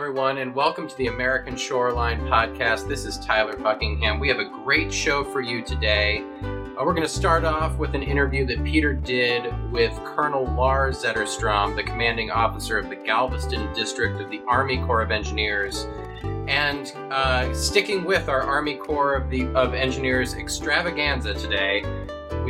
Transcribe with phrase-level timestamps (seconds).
[0.00, 2.88] Everyone, and welcome to the American Shoreline Podcast.
[2.88, 4.18] This is Tyler Buckingham.
[4.18, 6.24] We have a great show for you today.
[6.42, 11.04] Uh, we're going to start off with an interview that Peter did with Colonel Lars
[11.04, 15.86] Zetterstrom, the commanding officer of the Galveston District of the Army Corps of Engineers.
[16.48, 21.84] And uh, sticking with our Army Corps of, the, of Engineers extravaganza today,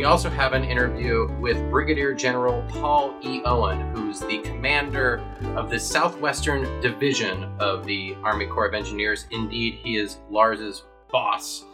[0.01, 3.43] we also have an interview with Brigadier General Paul E.
[3.45, 5.23] Owen, who's the commander
[5.57, 9.27] of the Southwestern Division of the Army Corps of Engineers.
[9.31, 11.67] Indeed, he is Lars's boss.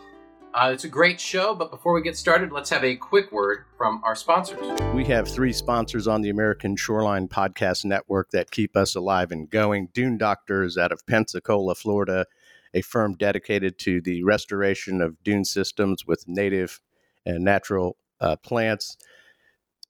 [0.53, 3.59] Uh, it's a great show, but before we get started, let's have a quick word
[3.79, 4.59] from our sponsors.
[4.93, 9.49] We have three sponsors on the American Shoreline Podcast Network that keep us alive and
[9.49, 9.91] going.
[9.95, 12.27] Dune Doctors out of Pensacola, Florida,
[12.75, 16.81] a firm dedicated to the restoration of dune systems with native
[17.25, 18.97] and natural uh, plants,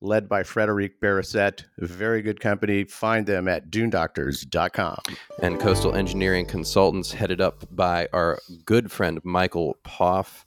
[0.01, 1.65] led by Frederic Barricette.
[1.79, 2.85] Very good company.
[2.85, 4.99] Find them at dunedoctors.com.
[5.43, 10.45] And Coastal Engineering Consultants, headed up by our good friend Michael Poff.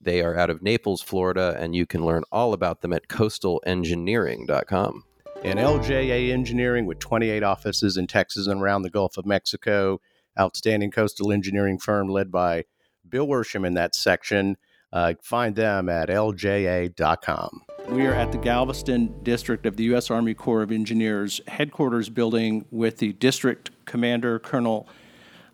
[0.00, 5.04] They are out of Naples, Florida, and you can learn all about them at coastalengineering.com.
[5.44, 10.00] And LJA Engineering, with 28 offices in Texas and around the Gulf of Mexico,
[10.38, 12.64] outstanding coastal engineering firm led by
[13.08, 14.56] Bill Worsham in that section.
[14.92, 17.62] Uh, find them at lja.com.
[17.88, 20.10] We are at the Galveston District of the U.S.
[20.10, 24.88] Army Corps of Engineers headquarters building with the district commander, Colonel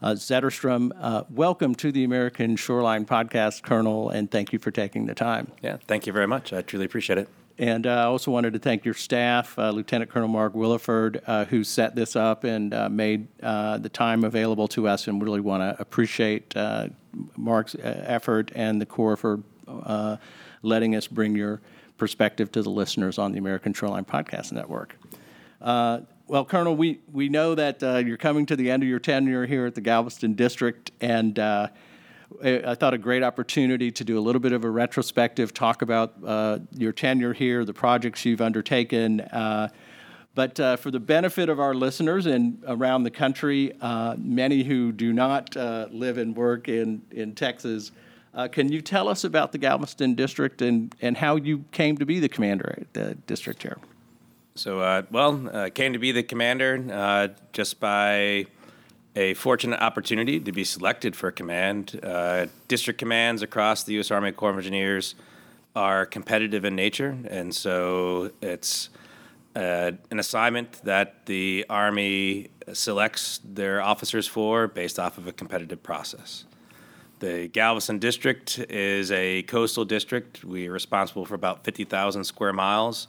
[0.02, 0.90] uh, Zetterstrom.
[1.00, 5.52] Uh, welcome to the American Shoreline Podcast, Colonel, and thank you for taking the time.
[5.62, 6.52] Yeah, thank you very much.
[6.52, 7.28] I truly appreciate it.
[7.58, 11.44] And uh, I also wanted to thank your staff, uh, Lieutenant Colonel Mark Williford, uh,
[11.46, 15.40] who set this up and uh, made uh, the time available to us, and really
[15.40, 16.88] want to appreciate uh,
[17.36, 19.40] Mark's effort and the Corps for
[20.62, 21.60] letting us bring your
[21.98, 24.96] perspective to the listeners on the American Shoreline Podcast Network.
[25.60, 29.66] well, Colonel, we, we know that you're coming to the end of your tenure here
[29.66, 31.34] at the Galveston District, and
[32.42, 36.14] I thought a great opportunity to do a little bit of a retrospective, talk about
[36.24, 39.20] uh, your tenure here, the projects you've undertaken.
[39.20, 39.68] Uh,
[40.34, 44.92] but uh, for the benefit of our listeners and around the country, uh, many who
[44.92, 47.90] do not uh, live and work in, in Texas,
[48.34, 52.06] uh, can you tell us about the Galveston district and, and how you came to
[52.06, 53.78] be the commander at the district here?
[54.54, 58.46] So, well, came to be the commander just by
[59.18, 61.98] a fortunate opportunity to be selected for command.
[62.04, 64.12] Uh, district commands across the U.S.
[64.12, 65.16] Army Corps of Engineers
[65.74, 68.90] are competitive in nature, and so it's
[69.56, 75.82] uh, an assignment that the Army selects their officers for based off of a competitive
[75.82, 76.44] process.
[77.18, 80.44] The Galveston District is a coastal district.
[80.44, 83.08] We are responsible for about 50,000 square miles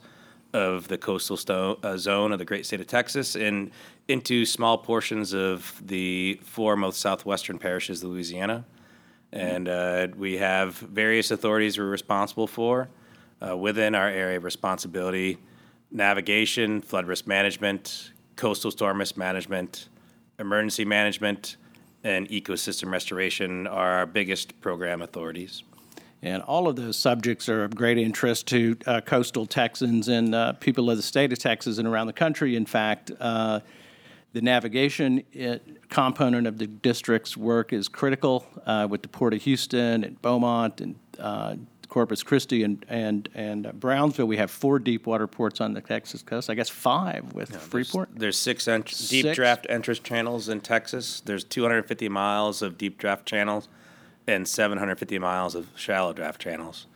[0.52, 3.70] of the coastal sto- uh, zone of the great state of Texas, and
[4.08, 8.64] into small portions of the four most southwestern parishes of Louisiana.
[9.32, 12.88] And uh, we have various authorities we're responsible for
[13.40, 15.38] uh, within our area of responsibility
[15.92, 19.88] navigation, flood risk management, coastal storm risk management,
[20.38, 21.56] emergency management,
[22.04, 25.64] and ecosystem restoration are our biggest program authorities.
[26.22, 30.52] And all of those subjects are of great interest to uh, coastal Texans and uh,
[30.54, 32.56] people of the state of Texas and around the country.
[32.56, 33.60] In fact, uh,
[34.32, 39.34] the navigation it, uh, component of the district's work is critical uh, with the Port
[39.34, 41.56] of Houston and Beaumont and uh,
[41.88, 44.26] Corpus Christi and and and Brownsville.
[44.26, 46.48] We have four deep water ports on the Texas coast.
[46.48, 48.10] I guess five with Freeport.
[48.10, 49.36] There's, there's six, ent- deep six?
[49.36, 51.20] draft entrance channels in Texas.
[51.24, 53.68] There's 250 miles of deep draft channels
[54.26, 56.86] and 750 miles of shallow draft channels.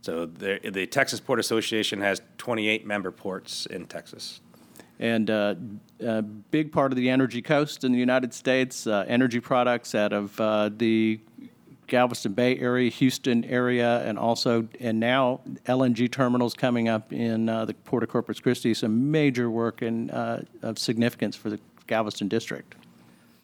[0.00, 4.40] So the, the Texas Port Association has 28 member ports in Texas
[5.02, 5.56] and uh,
[6.00, 8.86] a big part of the energy coast in the United States.
[8.86, 11.18] Uh, energy products out of uh, the
[11.88, 17.64] Galveston Bay area, Houston area, and also and now LNG terminals coming up in uh,
[17.64, 18.72] the Port of Corpus Christi.
[18.74, 21.58] Some major work and uh, of significance for the
[21.88, 22.76] Galveston district.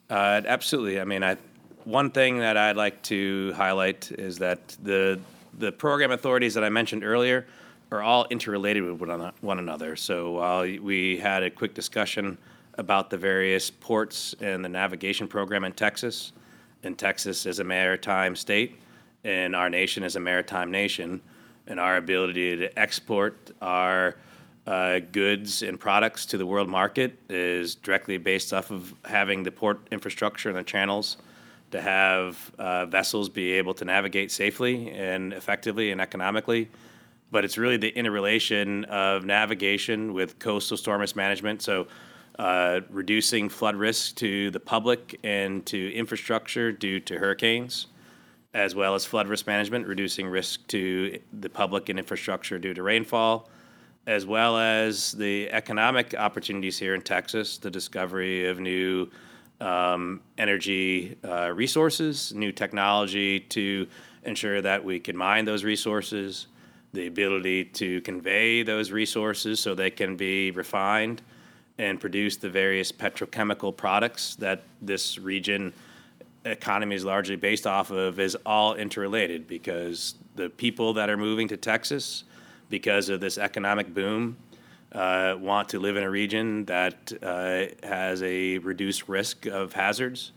[0.08, 1.00] Uh, absolutely.
[1.00, 1.36] I mean, I,
[1.84, 5.20] one thing that I'd like to highlight is that the
[5.58, 7.46] the program authorities that I mentioned earlier
[7.90, 9.96] are all interrelated with one another.
[9.96, 12.38] So while we had a quick discussion
[12.76, 16.32] about the various ports and the navigation program in Texas,
[16.82, 18.81] and Texas is a maritime state,
[19.24, 21.20] and our nation is a maritime nation,
[21.66, 24.16] and our ability to export our
[24.66, 29.50] uh, goods and products to the world market is directly based off of having the
[29.50, 31.16] port infrastructure and the channels
[31.70, 36.69] to have uh, vessels be able to navigate safely and effectively and economically
[37.31, 41.62] but it's really the interrelation of navigation with coastal storm risk management.
[41.62, 41.87] So,
[42.38, 47.88] uh, reducing flood risk to the public and to infrastructure due to hurricanes,
[48.55, 52.82] as well as flood risk management, reducing risk to the public and infrastructure due to
[52.82, 53.50] rainfall,
[54.06, 59.11] as well as the economic opportunities here in Texas, the discovery of new
[59.60, 63.87] um, energy uh, resources, new technology to
[64.25, 66.46] ensure that we can mine those resources,
[66.93, 71.22] the ability to convey those resources so they can be refined
[71.78, 75.72] and produce the various petrochemical products that this region
[76.44, 81.49] economy is largely based off of is all interrelated because the people that are moving
[81.49, 82.25] to Texas
[82.70, 84.37] because of this economic boom
[84.93, 90.32] uh, want to live in a region that uh, has a reduced risk of hazards.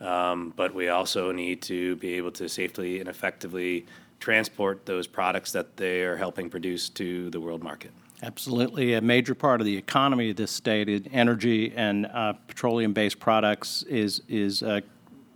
[0.00, 3.86] Um, but we also need to be able to safely and effectively
[4.20, 7.90] transport those products that they are helping produce to the world market.
[8.22, 8.94] Absolutely.
[8.94, 13.84] A major part of the economy of this state, energy and uh, petroleum based products,
[13.84, 14.80] is, is uh,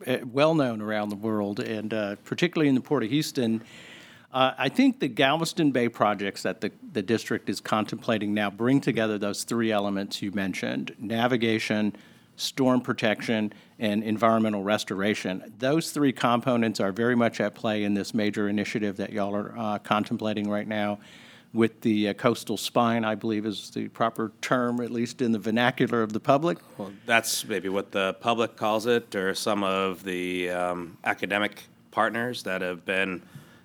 [0.06, 3.62] eh, well known around the world, and uh, particularly in the Port of Houston.
[4.32, 8.80] Uh, I think the Galveston Bay projects that the, the district is contemplating now bring
[8.80, 11.94] together those three elements you mentioned navigation,
[12.36, 15.52] storm protection, and environmental restoration.
[15.58, 19.54] Those three components are very much at play in this major initiative that y'all are
[19.56, 20.98] uh, contemplating right now.
[21.52, 25.38] With the uh, coastal spine, I believe is the proper term, at least in the
[25.38, 26.56] vernacular of the public.
[26.78, 32.42] Well, that's maybe what the public calls it, or some of the um, academic partners
[32.44, 33.20] that have been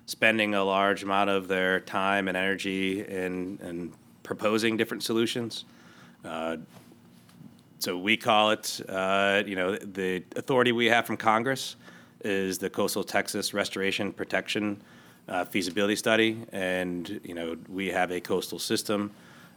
[0.08, 5.66] spending a large amount of their time and energy in, in proposing different solutions.
[6.24, 6.56] Uh,
[7.78, 11.76] so we call it, uh, you know, the authority we have from Congress
[12.24, 14.80] is the Coastal Texas Restoration Protection
[15.28, 19.12] uh, Feasibility Study, and you know we have a coastal system,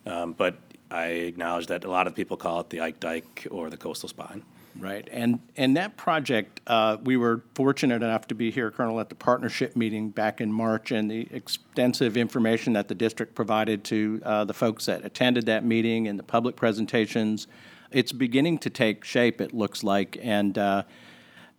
[0.06, 0.57] um, but
[0.92, 4.09] I acknowledge that a lot of people call it the Ike Dike or the coastal
[4.09, 4.44] spine.
[4.80, 9.10] Right, and and that project, uh, we were fortunate enough to be here, Colonel, at
[9.10, 14.22] the partnership meeting back in March, and the extensive information that the district provided to
[14.24, 17.48] uh, the folks that attended that meeting and the public presentations.
[17.92, 19.42] It's beginning to take shape.
[19.42, 20.84] It looks like, and uh,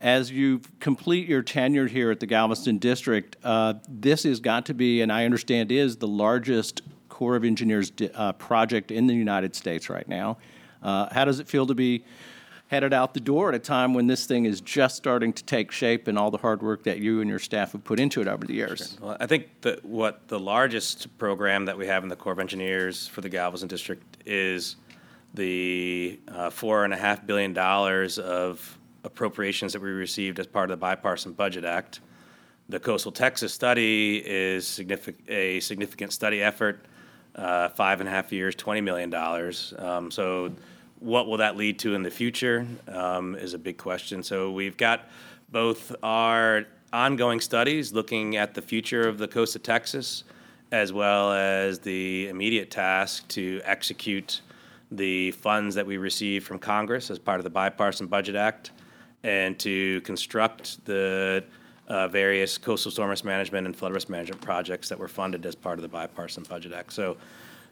[0.00, 4.74] as you complete your tenure here at the Galveston District, uh, this has got to
[4.74, 6.80] be, and I understand is, the largest
[7.10, 10.38] Corps of Engineers uh, project in the United States right now.
[10.82, 12.04] Uh, how does it feel to be
[12.72, 15.70] headed out the door at a time when this thing is just starting to take
[15.70, 18.26] shape and all the hard work that you and your staff have put into it
[18.26, 18.96] over the years?
[18.98, 22.38] Well, I think that what the largest program that we have in the Corps of
[22.38, 24.76] Engineers for the Galveston District is
[25.34, 30.70] the uh, four and a half billion dollars of appropriations that we received as part
[30.70, 32.00] of the Bipartisan Budget Act.
[32.70, 36.86] The Coastal Texas study is significant, a significant study effort,
[37.34, 39.12] uh, five and a half years, $20 million.
[39.78, 40.52] Um, so,
[41.02, 44.22] what will that lead to in the future um, is a big question.
[44.22, 45.08] So, we've got
[45.50, 50.24] both our ongoing studies looking at the future of the coast of Texas,
[50.70, 54.40] as well as the immediate task to execute
[54.90, 58.72] the funds that we received from Congress as part of the Bipartisan Budget Act
[59.22, 61.44] and to construct the
[61.88, 65.54] uh, various coastal storm risk management and flood risk management projects that were funded as
[65.54, 66.92] part of the bipartisan budget act.
[66.92, 67.16] So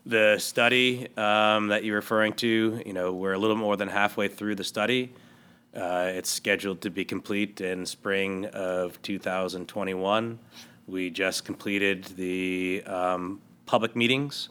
[0.07, 4.29] the study um, that you're referring to, you know, we're a little more than halfway
[4.29, 5.13] through the study.
[5.75, 10.39] Uh, it's scheduled to be complete in spring of 2021.
[10.87, 14.49] We just completed the um, public meetings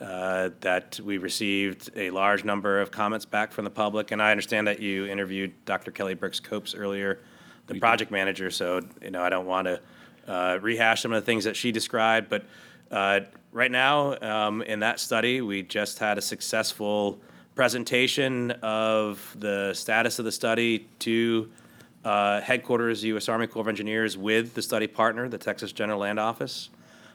[0.00, 4.32] uh, that we received a large number of comments back from the public, and I
[4.32, 5.92] understand that you interviewed Dr.
[5.92, 7.20] Kelly Burks-Copes earlier,
[7.68, 8.50] the project manager.
[8.50, 9.80] So you know, I don't want to
[10.26, 12.44] uh, rehash some of the things that she described, but
[12.92, 13.20] uh,
[13.52, 17.18] right now um, in that study, we just had a successful
[17.54, 21.50] presentation of the status of the study to
[22.04, 23.28] uh, headquarters U.S.
[23.28, 26.70] Army Corps of Engineers with the study partner, the Texas General Land Office.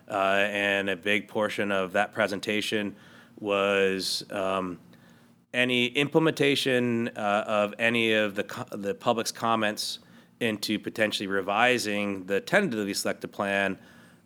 [0.10, 2.96] Uh, and a big portion of that presentation
[3.40, 4.80] was um,
[5.54, 10.00] any implementation uh, of any of the, co- the public's comments
[10.40, 13.78] into potentially revising the tentatively selected plan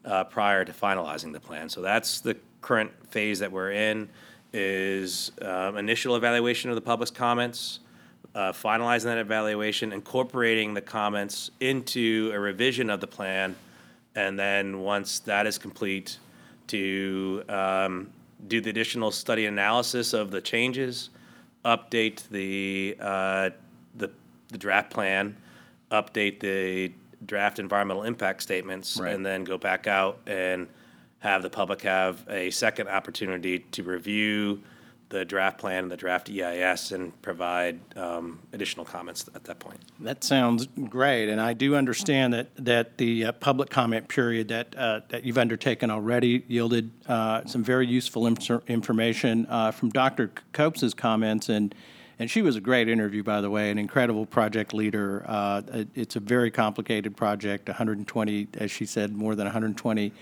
[0.06, 1.70] uh, prior to finalizing the plan.
[1.70, 4.10] So that's the current phase that we're in
[4.54, 7.80] is um, initial evaluation of the public's comments,
[8.36, 13.56] uh, finalizing that evaluation, incorporating the comments into a revision of the plan
[14.16, 16.18] and then once that is complete,
[16.68, 18.10] to um,
[18.48, 21.10] do the additional study analysis of the changes,
[21.66, 23.50] update the, uh,
[23.96, 24.10] the,
[24.50, 25.36] the draft plan,
[25.92, 26.92] update the
[27.26, 29.14] draft environmental impact statements, Right.
[29.14, 30.68] and then go back out and
[31.20, 34.62] have the public have a second opportunity to review
[35.10, 39.78] the draft plan and the draft EIS and provide um, additional comments at that point.
[40.00, 44.74] That sounds great, and I do understand that, that the uh, public comment period that,
[44.76, 50.32] uh, that you've undertaken already yielded uh, some very useful inf- information uh, from Dr.
[50.54, 51.76] Copes's comments, and,
[52.22, 55.26] and she was a great interview, by the way, an incredible project leader.
[55.28, 60.14] Uh, it- It's a very complicated project, 120, as she said, more than 120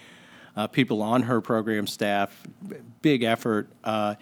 [0.55, 2.41] uh, people on her program staff,
[3.01, 3.67] big effort.
[3.83, 4.15] Uh,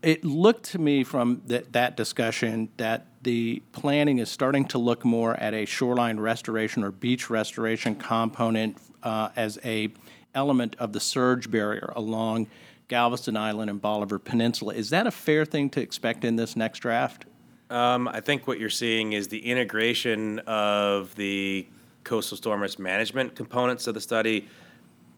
[0.00, 5.04] it looked to me from that, that discussion that the planning is starting to look
[5.04, 9.90] more at a shoreline restoration or beach restoration component uh, as a
[10.34, 12.46] element of the surge barrier along
[12.88, 14.74] Galveston Island and Bolivar Peninsula.
[14.74, 17.26] Is that a fair thing to expect in this next draft?
[17.68, 21.66] Um, I think what you're seeing is the integration of the
[22.04, 24.46] coastal storm risk management components of the study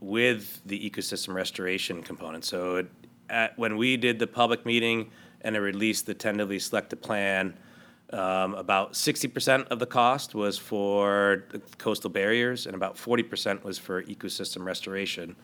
[0.01, 2.45] with the ecosystem restoration component.
[2.45, 2.87] So it,
[3.29, 5.11] at, when we did the public meeting
[5.43, 7.59] and it released the tentatively selected plan,
[8.11, 13.77] um, about 60% of the cost was for the coastal barriers and about 40% was
[13.77, 15.37] for ecosystem restoration.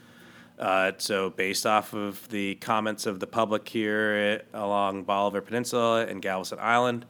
[0.59, 6.23] Uh, so, based off of the comments of the public here along Bolivar Peninsula and
[6.23, 7.05] Galveston Island,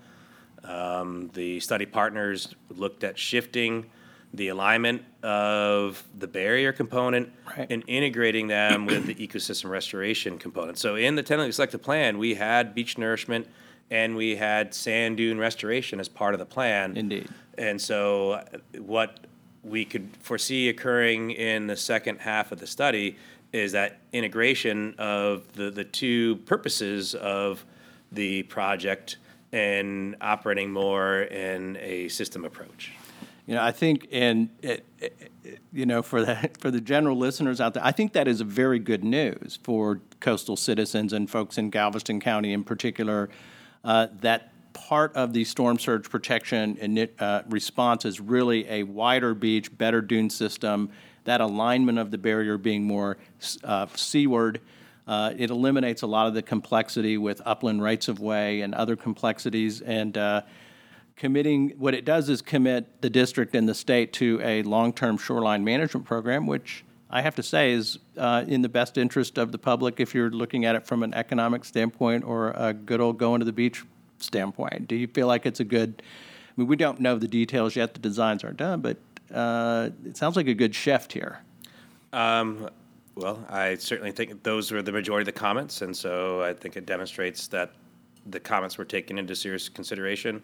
[0.62, 3.86] um, the study partners looked at shifting
[4.32, 7.66] the alignment of the barrier component Right.
[7.70, 10.78] and integrating them with the ecosystem restoration component.
[10.78, 13.46] So, in the tentatively selected plan, we had beach nourishment
[13.90, 16.96] and we had sand dune restoration as part of the plan.
[16.96, 17.28] Indeed.
[17.58, 18.44] And so, uh,
[18.78, 19.26] what
[19.62, 23.16] we could foresee occurring in the second half of the study
[23.54, 27.64] is that integration of the, the two purposes of
[28.10, 29.16] the project
[29.52, 32.90] and operating more in a system approach.
[33.46, 37.16] You know, I think, and it, it, it- you know, for the for the general
[37.18, 41.58] listeners out there, I think that is very good news for coastal citizens and folks
[41.58, 43.28] in Galveston County in particular.
[43.84, 49.34] Uh, that part of the storm surge protection ini- uh, response is really a wider
[49.34, 50.90] beach, better dune system.
[51.24, 53.16] That alignment of the barrier being more
[53.62, 54.60] uh, seaward.
[55.06, 58.96] Uh, it eliminates a lot of the complexity with upland rights of way and other
[58.96, 60.40] complexities, and uh,
[61.16, 65.62] committing, what it does is commit the district and the state to a long-term shoreline
[65.62, 69.58] management program, which I have to say is uh, in the best interest of the
[69.58, 73.40] public if you're looking at it from an economic standpoint or a good old going
[73.40, 73.84] to the beach
[74.18, 74.88] standpoint.
[74.88, 77.94] Do you feel like it's a good, I mean, we don't know the details yet,
[77.94, 78.96] the designs aren't done, but
[79.34, 81.40] uh, it sounds like a good shift here.
[82.12, 82.70] Um,
[83.16, 86.76] well, I certainly think those were the majority of the comments, and so I think
[86.76, 87.72] it demonstrates that
[88.26, 90.42] the comments were taken into serious consideration.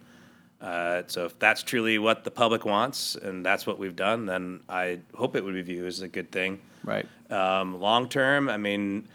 [0.61, 4.61] Uh, so if that's truly what the public wants, and that's what we've done, then
[4.69, 6.59] I hope it would be viewed as a good thing.
[6.83, 7.07] Right.
[7.29, 9.07] Um, long term, I mean,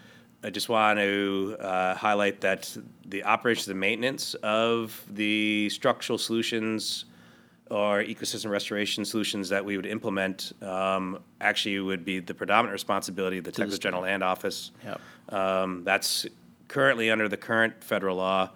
[0.43, 7.05] I just want to uh, highlight that the operations and maintenance of the structural solutions
[7.69, 13.37] or ecosystem restoration solutions that we would implement um, actually would be the predominant responsibility
[13.37, 14.71] of the Texas General Land Office.
[14.83, 15.01] Yep.
[15.29, 16.25] Um, that's
[16.67, 18.49] currently under the current federal law.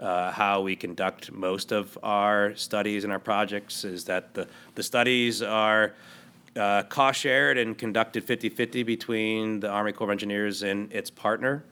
[0.00, 4.82] Uh, how we conduct most of our studies and our projects is that the, the
[4.82, 5.94] studies are
[6.56, 11.10] uh, cost shared and conducted 50 50 between the Army Corps of Engineers and its
[11.10, 11.64] partner.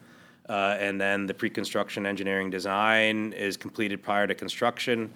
[0.48, 5.12] Uh, and then the pre construction engineering design is completed prior to construction.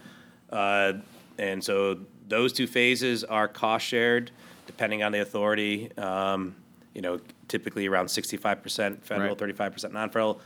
[1.38, 4.30] And so those two phases are cost shared
[4.66, 5.96] depending on the authority.
[5.96, 6.56] Um,
[6.94, 9.56] you know, typically around 65% federal, Right.
[9.56, 10.40] 35% non federal.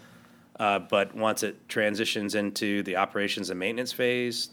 [0.59, 4.51] Uh, but once it transitions into the operations and maintenance phase,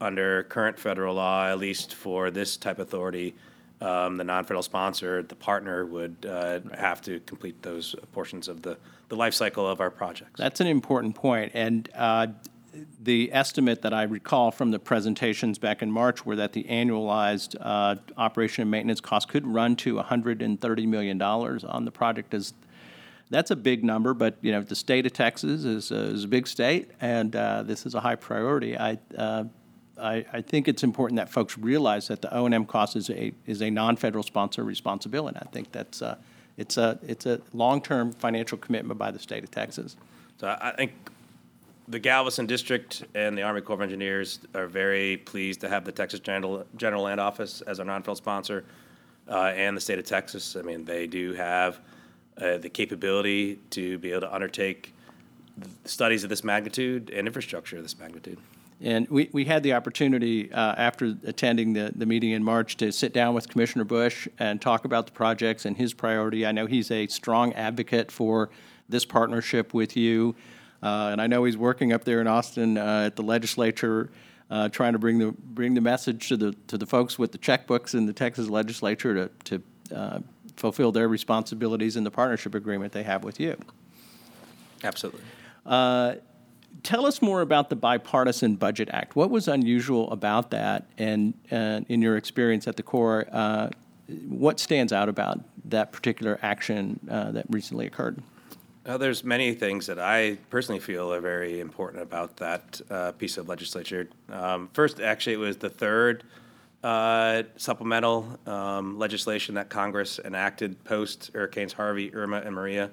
[0.00, 3.34] under current federal law, at least for this type of authority,
[3.80, 8.76] um, the non-federal sponsor, the partner, would uh, have to complete those portions of the,
[9.08, 10.38] the life cycle of our projects.
[10.38, 12.28] That's an important point, and uh,
[13.00, 17.56] the estimate that I recall from the presentations back in March were that the annualized
[17.60, 22.34] uh, operation and maintenance cost could run to $130 million on the project.
[22.34, 22.54] Is
[23.30, 26.28] that's a big number, but you know the state of Texas is, uh, is a
[26.28, 28.76] big state, and uh, this is a high priority.
[28.78, 29.44] I, uh,
[30.00, 33.10] I I think it's important that folks realize that the O and M cost is
[33.10, 35.38] a is a non-federal sponsor responsibility.
[35.40, 36.16] I think that's uh,
[36.56, 39.96] it's a it's a long-term financial commitment by the state of Texas.
[40.38, 40.92] So I think
[41.88, 45.92] the Galveston District and the Army Corps of Engineers are very pleased to have the
[45.92, 48.64] Texas General, General Land Office as our non-federal sponsor,
[49.28, 50.54] uh, and the state of Texas.
[50.56, 51.80] I mean, they do have
[52.36, 54.94] uh, the capability to be able to undertake
[55.84, 58.38] studies of this magnitude and infrastructure of this magnitude.
[58.80, 62.92] And we, we had the opportunity uh, after attending the, the meeting in March to
[62.92, 66.46] sit down with Commissioner Bush and talk about the projects and his priority.
[66.46, 68.50] I know he's a strong advocate for
[68.88, 70.36] this partnership with you.
[70.82, 74.10] Uh, and I know he's working up there in Austin uh, at the legislature,
[74.50, 77.38] uh, trying to bring the bring the message to the to the folks with the
[77.38, 80.18] checkbooks in the Texas legislature to to uh,
[80.56, 83.56] fulfill their responsibilities in the partnership agreement they have with you.
[84.84, 85.22] Absolutely.
[86.82, 89.16] Tell us more about the Bipartisan Budget Act.
[89.16, 93.70] What was unusual about that, and uh, in your experience at the Corps, uh,
[94.28, 98.22] what stands out about that particular action uh, that recently occurred?
[98.88, 103.36] Uh, there's many things that I personally feel are very important about that uh, piece
[103.36, 104.08] of legislature.
[104.30, 106.24] Um, first, actually, it was the third
[106.82, 112.90] uh, supplemental um, legislation that Congress enacted post Hurricanes Harvey, Irma, and Maria.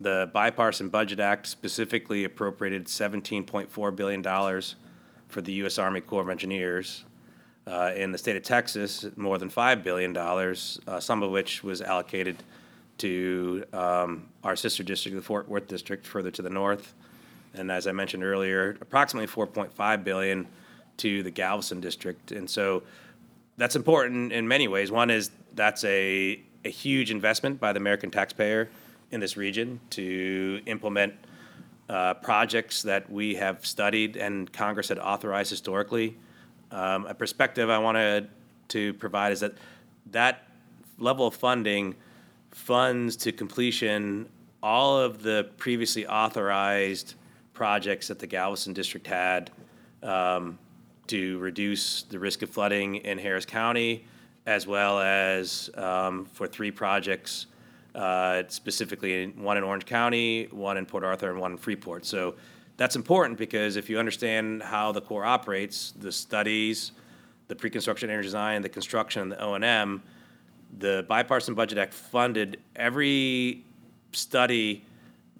[0.00, 4.22] The Bipartisan Budget Act specifically appropriated $17.4 billion
[5.28, 5.78] for the U.S.
[5.78, 7.04] Army Corps of Engineers.
[7.66, 11.82] Uh, in the state of Texas, more than $5 billion, uh, some of which was
[11.82, 12.42] allocated
[13.00, 16.94] to um, our sister district, the Fort Worth district, further to the north.
[17.54, 20.46] And as I mentioned earlier, approximately 4.5 billion
[20.98, 22.30] to the Galveston district.
[22.30, 22.82] And so
[23.56, 24.90] that's important in many ways.
[24.92, 28.68] One is that's a, a huge investment by the American taxpayer
[29.10, 31.14] in this region to implement
[31.88, 36.16] uh, projects that we have studied and Congress had authorized historically.
[36.70, 38.28] Um, a perspective I wanted
[38.68, 39.54] to provide is that
[40.12, 40.46] that
[40.98, 41.96] level of funding
[42.50, 44.28] funds to completion
[44.62, 47.14] all of the previously authorized
[47.52, 49.50] projects that the Galveston district had
[50.02, 50.58] um,
[51.06, 54.04] to reduce the risk of flooding in Harris County,
[54.46, 57.46] as well as um, for three projects,
[57.94, 62.04] uh, specifically one in Orange County, one in Port Arthur, and one in Freeport.
[62.04, 62.34] So
[62.76, 66.92] that's important because if you understand how the Corps operates, the studies,
[67.48, 70.02] the pre-construction energy design, the construction, and the O and M,
[70.78, 73.64] the bipartisan budget act funded every
[74.12, 74.84] study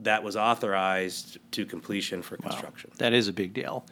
[0.00, 2.90] that was authorized to completion for construction.
[2.98, 3.84] That is a big deal.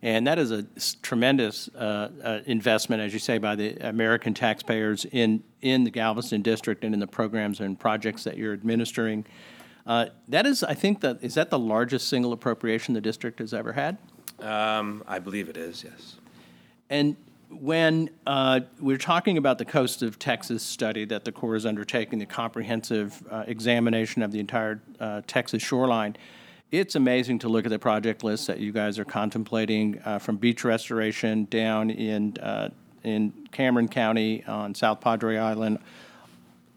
[0.00, 0.64] And that is a
[1.02, 6.42] tremendous uh, uh, investment, as you say, by the American taxpayers in, in the Galveston
[6.42, 9.26] district and in the programs and projects that you're administering.
[9.84, 13.52] Uh, That is, I think, that, is that the largest single appropriation the district has
[13.52, 13.98] ever had?
[14.38, 16.16] Um, I believe it is, yes.
[16.90, 17.16] And
[17.50, 22.18] when uh, we're talking about the Coast of Texas study that the Corps is undertaking,
[22.18, 26.16] the comprehensive uh, examination of the entire uh, Texas shoreline,
[26.70, 30.36] it's amazing to look at the project list that you guys are contemplating uh, from
[30.36, 32.68] beach restoration down in uh,
[33.04, 35.78] in Cameron County on South Padre Island,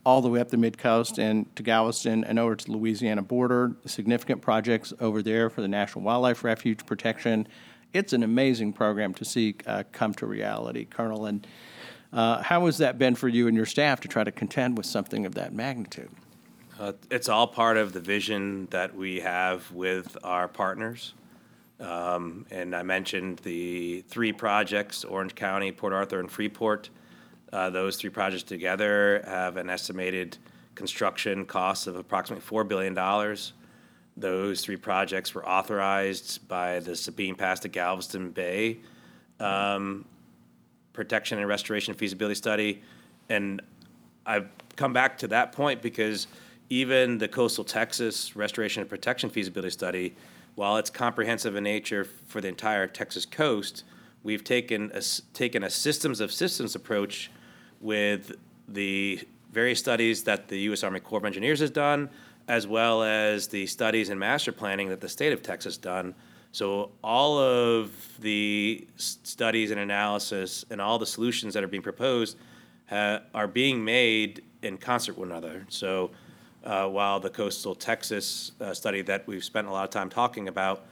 [0.06, 3.22] all the way up the mid coast and to Galveston and over to the Louisiana
[3.22, 3.76] border.
[3.86, 7.48] Significant projects over there for the National Wildlife Refuge protection.
[7.94, 11.26] It's an amazing program to see uh, come to reality, Colonel.
[11.26, 11.46] And
[12.14, 14.86] uh, how has that been for you and your staff to try to contend with
[14.86, 16.10] something of that magnitude?
[16.80, 21.14] Uh, It's all part of the vision that we have with our partners.
[21.80, 26.90] Um, And I mentioned the three projects, Orange County, Port Arthur, and Freeport.
[27.52, 30.38] Uh, Those three projects together have an estimated
[30.76, 32.96] construction cost of approximately $4 billion.
[34.18, 38.80] Those three projects were authorized by the Sabine Pass to Galveston Bay
[39.40, 40.06] um,
[40.94, 42.82] Protection and Restoration Feasibility Study.
[43.30, 43.62] And
[44.26, 46.28] I've come back to that point because
[46.70, 50.16] even the Coastal Texas Restoration and Protection Feasibility Study,
[50.56, 53.84] while it's comprehensive in nature for the entire Texas coast,
[54.24, 55.02] we've taken a,
[55.34, 57.32] taken a systems of systems approach
[57.80, 58.34] with
[58.68, 59.20] the
[59.52, 60.84] various studies that the U.S.
[60.84, 62.10] Army Corps of Engineers has done,
[62.52, 66.14] as well as the studies and master planning that the state of Texas done.
[66.52, 72.36] So all of the studies and analysis and all the solutions that are being proposed
[72.90, 75.66] ha- are being made in concert with one another.
[75.70, 76.12] So
[76.66, 80.50] uh, while the coastal Texas uh, study that we've spent a lot of time talking
[80.50, 80.84] about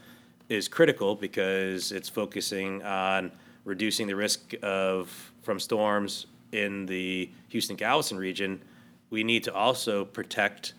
[0.48, 3.34] is critical because it's focusing on
[3.65, 8.62] reducing the risk of from storms in the Houston Galveston region,
[9.10, 10.74] we need to also protect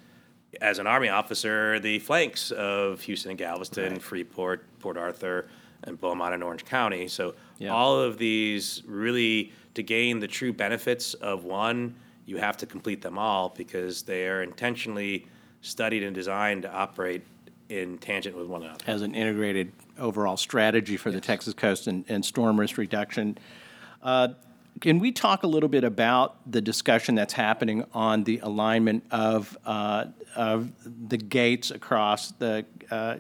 [0.61, 5.49] as an Army officer, the flanks of Houston and Galveston, Freeport, Port Arthur,
[5.85, 7.09] and Beaumont and Orange County.
[7.09, 7.71] So Yeah.
[7.71, 11.95] all of these really to gain the true benefits of one,
[12.27, 15.27] you have to complete them all because they are intentionally
[15.63, 17.23] studied and designed to operate
[17.69, 18.83] in tangent with one another.
[18.89, 23.39] as an integrated overall strategy for the Texas coast and, and storm risk reduction.
[24.03, 24.29] Uh,
[24.81, 29.57] Can we talk a little bit about the discussion that's happening on the alignment of,
[29.67, 30.73] uh, of
[31.09, 33.17] the gates across the uh,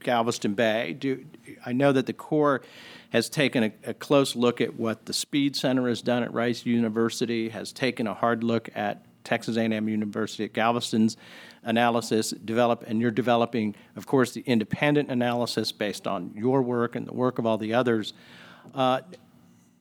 [0.00, 0.94] Galveston Bay?
[0.98, 1.24] Do,
[1.66, 2.62] I know that the Corps
[3.10, 6.64] has taken a, a close look at what the SSPEED Center has done at Rice
[6.64, 11.16] University, has taken a hard look at Texas A&M University at Galveston's
[11.62, 17.06] analysis develop, and you're developing, of course, the independent analysis based on your work and
[17.06, 18.14] the work of all the others.
[18.74, 19.00] Uh,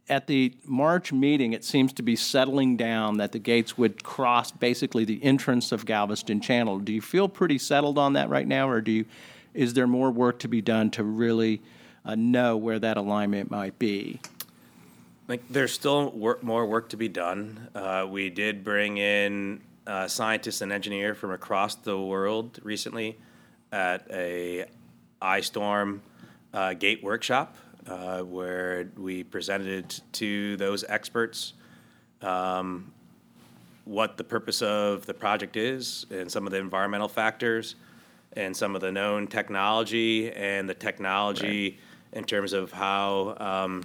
[0.10, 4.52] at the March meeting, it seems to be settling down that the gates would cross
[4.52, 6.80] basically the entrance of Galveston Channel.
[6.80, 9.06] Do you feel pretty settled on that right now, or do you,
[9.54, 11.62] is there more work to be done to really
[12.04, 14.20] uh, know where that alignment might be?
[15.28, 17.70] Like, there's still work, more work to be done.
[17.74, 23.18] Uh, we did bring in uh, scientists and engineer from across the world recently
[23.72, 24.66] at a
[25.22, 26.02] I-STORM
[26.54, 27.56] uh, gate workshop
[27.88, 31.54] uh, where we presented to those experts
[32.22, 32.92] um,
[33.86, 37.76] what the purpose of the project is and some of the environmental factors
[38.34, 41.80] and some of the known technology and the technology
[42.14, 43.84] in terms of how um,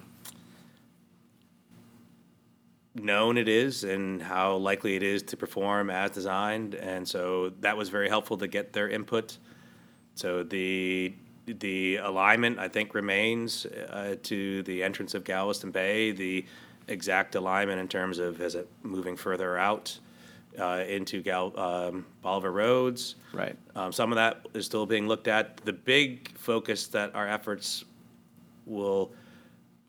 [2.95, 6.75] known it is and how likely it is to perform as designed.
[6.75, 9.39] And so that was very helpful to get their input.
[10.15, 11.13] So the
[11.47, 16.13] the alignment, I think, remains uh, to the entrance of Galveston Bay.
[16.13, 16.45] The
[16.89, 19.99] exact alignment in terms of is it moving further out
[20.59, 23.17] uh, into Gal- um, Bolivar Roads.
[23.33, 23.57] Right.
[23.75, 25.59] Um, some of that is still being looked at.
[25.59, 27.85] The big focus that our efforts
[28.65, 29.13] will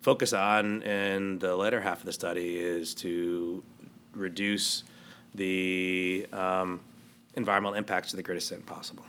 [0.01, 3.63] focus on in the latter half of the study is to
[4.13, 4.83] reduce
[5.35, 6.79] the um,
[7.35, 9.05] environmental impacts to the greatest extent possible.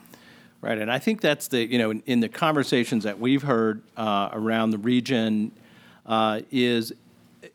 [0.60, 3.80] Right, and I think that's the, you know, in, in the conversations that we've heard
[3.96, 5.52] uh, around the region
[6.04, 6.92] uh, is,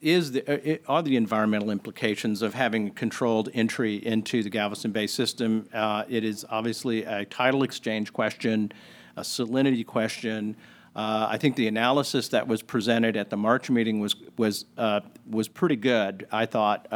[0.01, 5.07] is the, uh, are the environmental implications of having controlled entry into the Galveston Bay
[5.07, 5.67] system.
[5.73, 8.71] Uh, it is obviously a tidal exchange question,
[9.17, 10.55] a salinity question.
[10.95, 15.01] Uh, I think the analysis that was presented at the March meeting was was uh,
[15.29, 16.27] was pretty good.
[16.31, 16.87] I thought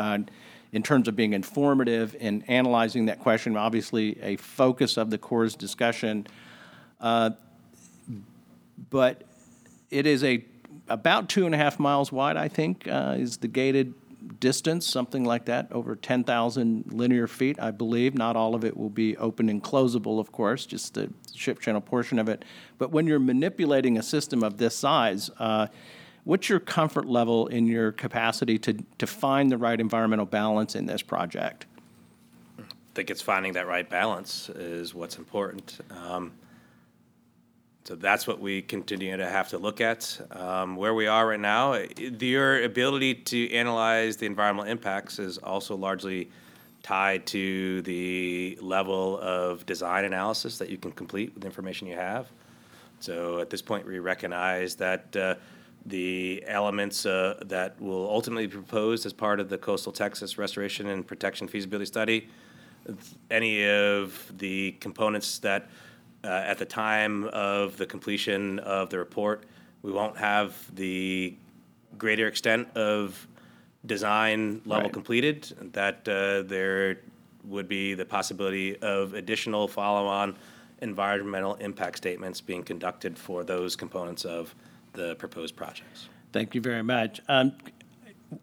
[0.71, 5.55] in terms of being informative and analyzing that question, obviously a focus of the Corps'
[5.55, 6.27] discussion.
[6.99, 7.31] Uh,
[8.89, 9.23] but
[9.89, 10.43] it is a
[10.89, 13.93] about two and a half miles wide, I think, uh, is the gated
[14.39, 18.15] distance, something like that, over 10,000 linear feet, I believe.
[18.15, 21.81] Not all of it will be open and closable, of course, just the ship channel
[21.81, 22.43] portion of it.
[22.77, 25.67] But when you're manipulating a system of this size, uh,
[26.27, 30.85] What's your comfort level in your capacity to, to find the right environmental balance in
[30.85, 31.67] this project?
[32.59, 32.63] I
[32.95, 35.77] think it's finding that right balance is what's important.
[35.89, 36.33] Um,
[37.85, 40.19] so that's what we continue to have to look at.
[40.31, 45.77] Um, where we are right now, your ability to analyze the environmental impacts is also
[45.77, 46.29] largely
[46.83, 51.95] tied to the level of design analysis that you can complete with the information you
[51.95, 52.27] have.
[52.99, 55.35] So at this point, we recognize that uh,
[55.87, 60.87] the elements uh, that will ultimately be proposed as part of the Coastal Texas Restoration
[60.87, 62.29] and Protection Feasibility Study.
[63.31, 65.69] Any of the components that,
[66.23, 69.45] uh, at the time of the completion of the report,
[69.81, 71.35] we won't have the
[71.97, 73.27] greater extent of
[73.85, 74.93] design level Right.
[74.93, 76.99] completed, that uh, there
[77.45, 80.35] would be the possibility of additional follow-on
[80.81, 84.53] environmental impact statements being conducted for those components of
[84.97, 86.09] the proposed projects.
[86.33, 87.21] Thank you very much.
[87.29, 87.53] Um,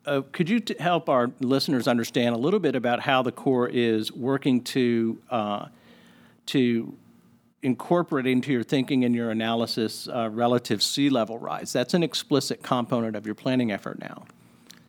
[0.07, 3.69] uh, could you t- help our listeners understand a little bit about how the Corps
[3.69, 5.67] is working to uh,
[6.47, 6.97] to
[7.63, 11.73] incorporate into your thinking and your analysis uh, relative sea level rise?
[11.73, 14.25] That's an explicit component of your planning effort now.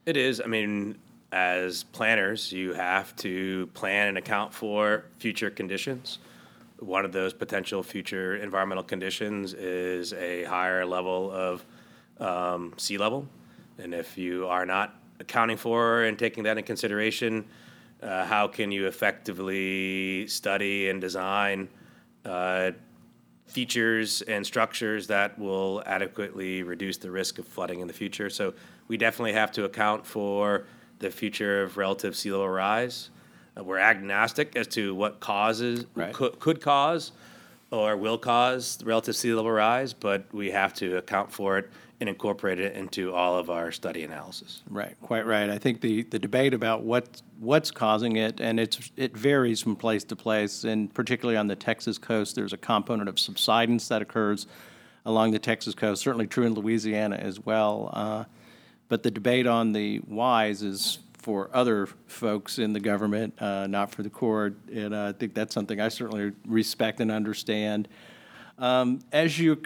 [0.05, 0.39] It is.
[0.39, 0.97] I mean,
[1.31, 6.19] as planners, you have to plan and account for future conditions.
[6.79, 11.65] One of those potential future environmental conditions is a higher level of
[12.19, 13.27] um, sea level.
[13.77, 17.45] And if you are not accounting for and taking that in consideration,
[18.01, 21.69] uh, how can you effectively study and design
[22.25, 22.71] uh,
[23.47, 28.29] features and structures that will adequately reduce the risk of flooding in the future?
[28.29, 28.53] So
[28.87, 30.65] we definitely have to account for
[30.99, 33.09] the future of relative sea level rise.
[33.57, 36.13] Uh, we're agnostic as to what causes Right.
[36.13, 37.11] could, could cause
[37.71, 42.09] or will cause relative sea level rise, but we have to account for it and
[42.09, 44.61] incorporate it into all of our study analysis.
[44.69, 45.49] Right, quite right.
[45.49, 49.75] I think the, the debate about what what's causing it, and it's it varies from
[49.75, 54.01] place to place, and particularly on the Texas coast, there's a component of subsidence that
[54.01, 54.45] occurs
[55.05, 56.01] along the Texas coast.
[56.01, 57.89] Certainly true in Louisiana as well.
[57.93, 58.25] Uh,
[58.89, 63.89] but the debate on the whys is for other folks in the government, uh, not
[63.89, 64.53] for the Corps.
[64.71, 67.87] and uh, I think that's something I certainly respect and understand.
[68.59, 69.59] Um, as you,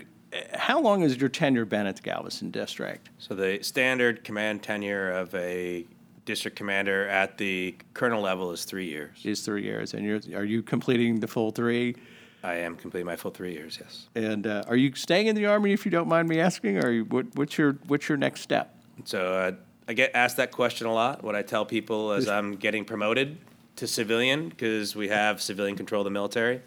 [0.53, 3.09] how long has your tenure been at the Galveston District?
[3.17, 5.85] So the standard command tenure of a
[6.23, 9.17] district commander at the colonel level is three years.
[9.25, 11.93] Is three years, and you're are you completing the full three?
[12.41, 13.79] I am completing my full three years.
[13.81, 14.07] Yes.
[14.15, 16.77] And uh, are you staying in the army, if you don't mind me asking?
[16.77, 18.73] Or are you, what, what's your what's your next step?
[19.03, 19.51] So uh,
[19.89, 21.23] I get asked that question a lot.
[21.23, 23.39] What I tell people is I'm getting promoted
[23.77, 26.61] to civilian because we have civilian control of the military,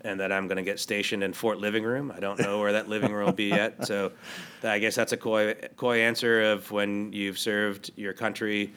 [0.00, 2.10] and that I'm going to get stationed in Fort Living Room.
[2.10, 3.76] I don't know where that living room will be yet.
[3.86, 4.10] So
[4.64, 8.72] I guess that's a coy, coy answer of when you've served your country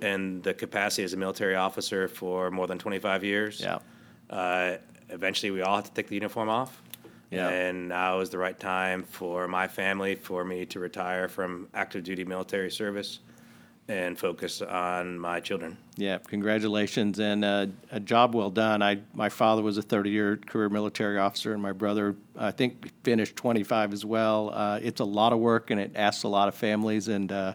[0.00, 3.60] in the capacity as a military officer for more than 25 years.
[3.60, 3.80] Yeah.
[4.30, 4.76] Uh,
[5.08, 6.80] eventually, we all have to take the uniform off.
[7.32, 7.48] Yeah.
[7.48, 12.04] And now is the right time for my family, for me to retire from active
[12.04, 13.18] duty military service
[13.90, 15.76] and focus on my children.
[15.96, 18.82] Yeah, congratulations and uh, a job well done.
[18.82, 23.34] I my father was a 30-year career military officer, and my brother I think finished
[23.34, 24.50] 25 as well.
[24.54, 27.08] Uh, it's a lot of work, and it asks a lot of families.
[27.08, 27.54] And uh,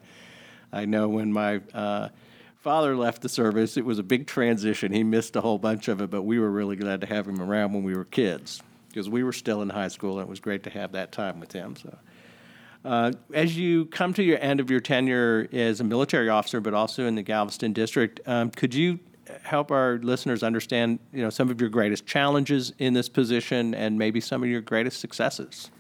[0.74, 2.10] I know when my uh,
[2.58, 4.92] father left the service, it was a big transition.
[4.92, 7.42] He missed a whole bunch of it, but we were really glad to have him
[7.42, 10.42] around when we were kids because we were still in high school, and it was
[10.42, 11.78] great to have that time with him.
[11.78, 11.98] So.
[12.86, 16.74] Uh, as you come to your end of your tenure as a military officer, but
[16.74, 19.00] also in the Galveston district, um, could you
[19.42, 23.98] help our listeners understand, you know, some of your greatest challenges in this position and
[23.98, 25.72] maybe some of your greatest successes?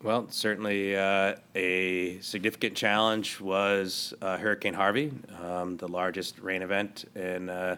[0.00, 5.10] Well, certainly uh, a significant challenge was uh, Hurricane Harvey,
[5.42, 7.76] um, the largest rain event in uh,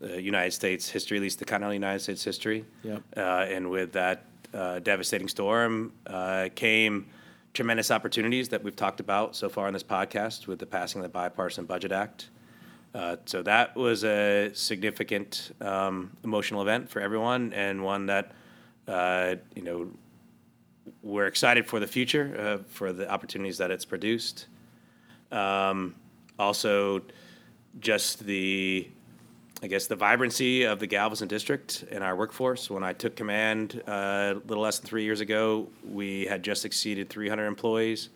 [0.00, 2.64] the United States history, at least the continental United States history.
[2.82, 3.02] Yep.
[3.16, 5.92] Uh, and with that uh, devastating storm
[6.56, 7.06] came
[7.52, 11.02] tremendous opportunities that we've talked about so far in this podcast with the passing of
[11.04, 12.28] the Bipartisan Budget Act.
[12.94, 18.32] Uh, so that was a significant um, emotional event for everyone, and one that
[18.88, 19.88] uh, you know
[21.02, 24.46] we're excited for the future, uh, for the opportunities that it's produced.
[25.30, 25.94] Um,
[26.38, 27.02] also,
[27.78, 28.88] just the
[29.62, 32.70] I guess the vibrancy of the Galveston district and our workforce.
[32.70, 36.64] When I took command uh, a little less than three years ago, we had just
[36.64, 38.08] exceeded 300 employees.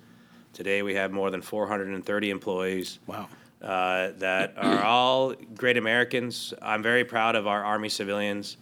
[0.54, 2.98] Today we have more than 430 employees.
[3.06, 3.28] Wow.
[3.60, 6.54] Uh, that are all great Americans.
[6.62, 8.56] I'm very proud of our Army civilians.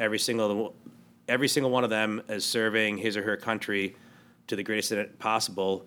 [0.00, 0.74] Every single,
[1.28, 3.94] every single one of them is serving his or her country
[4.48, 5.86] to the greatest extent possible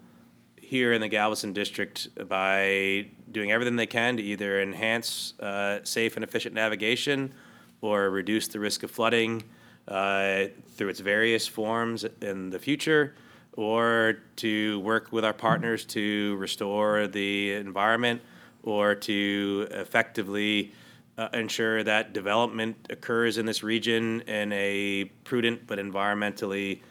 [0.67, 6.17] here in the Galveston district by doing everything they can to either enhance uh, safe
[6.17, 7.34] and efficient navigation
[7.80, 9.41] or reduce the risk of flooding
[9.88, 13.15] uh, through its various forms in the future,
[13.53, 18.21] or to work with our partners to restore the environment
[18.63, 20.73] or to effectively
[21.17, 26.82] uh, ensure that development occurs in this region in a prudent but environmentally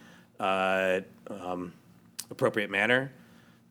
[0.40, 1.74] uh, um,
[2.30, 3.12] appropriate manner.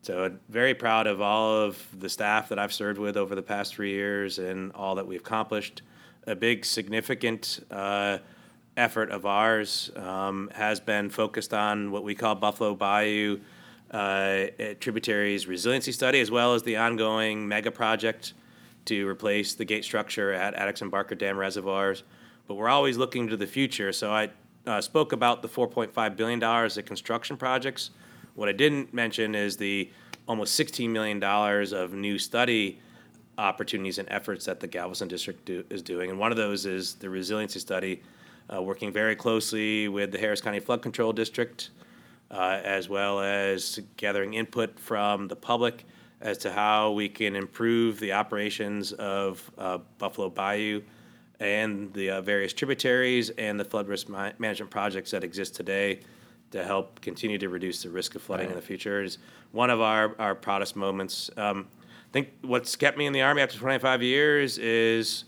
[0.06, 3.74] So very proud of all of the staff that I've served with over the past
[3.74, 5.82] three years and all that we've accomplished.
[6.28, 8.18] A big significant uh,
[8.76, 13.40] effort of ours um, has been focused on what we call Buffalo Bayou
[13.90, 14.44] uh,
[14.78, 18.34] tributaries resiliency study, as well as the ongoing mega project
[18.84, 22.04] to replace the gate structure at Addicks and Barker Dam reservoirs.
[22.46, 23.92] But we're always looking to the future.
[23.92, 24.30] So I
[24.68, 27.90] uh, spoke about the $4.5 billion of construction projects
[28.36, 29.90] what I didn't mention is the
[30.28, 32.78] almost $16 million of new study
[33.38, 36.10] opportunities and efforts that the Galveston District do, is doing.
[36.10, 38.02] And one of those is the resiliency study,
[38.54, 41.70] uh, working very closely with the Harris County Flood Control District,
[42.30, 45.84] uh, as well as gathering input from the public
[46.20, 50.82] as to how we can improve the operations of uh, Buffalo Bayou
[51.40, 56.00] and the uh, various tributaries and the flood risk ma- management projects that exist today
[56.50, 59.18] to help continue to reduce the risk of flooding in the future is
[59.52, 61.30] one of our, our proudest moments.
[61.36, 61.66] Um,
[62.10, 65.24] I think what's kept me in the Army after 25 years is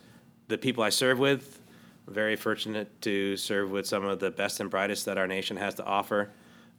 [0.48, 1.61] the people I serve with.
[2.07, 5.57] I'm very fortunate to serve with some of the best and brightest that our nation
[5.57, 6.31] has to offer.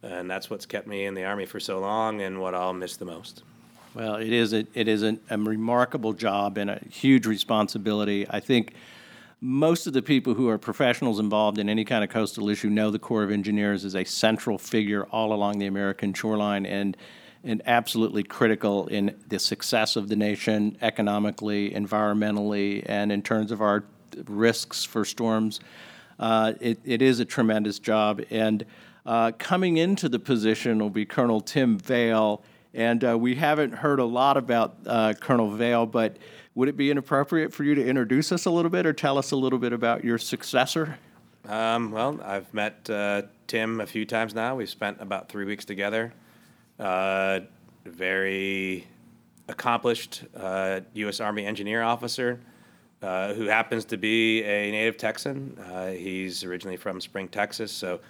[0.02, 2.96] And that's what's kept me in the Army for so long and what I'll miss
[2.96, 3.42] the most.
[3.94, 8.26] Well, it is a, it is a, a remarkable job and a huge responsibility.
[8.30, 8.74] I think
[9.40, 12.90] most of the people who are professionals involved in any kind of coastal issue know
[12.90, 16.96] the Corps of Engineers is a central figure all along the American shoreline and
[17.42, 23.62] and absolutely critical in the success of the nation economically, environmentally, and in terms of
[23.62, 23.84] our
[24.26, 25.58] risks for storms.
[26.18, 28.20] Uh, it, it is a tremendous job.
[28.28, 28.66] And
[29.06, 32.42] uh, coming into the position will be Colonel Tim Vail.
[32.74, 36.18] And uh, we haven't heard a lot about uh, Colonel Vail, but
[36.60, 39.30] would it be inappropriate for you to introduce us a little bit or tell us
[39.30, 40.98] a little bit about your successor?
[41.48, 44.56] Um, well, I've met uh, Tim a few times now.
[44.56, 46.12] We've spent about three weeks together.
[46.78, 47.40] Uh,
[47.86, 48.86] very
[49.48, 51.18] accomplished uh, U.S.
[51.18, 52.38] Army engineer officer
[53.00, 55.56] uh, who happens to be a native Texan.
[55.64, 58.00] Uh, he's originally from Spring, Texas, so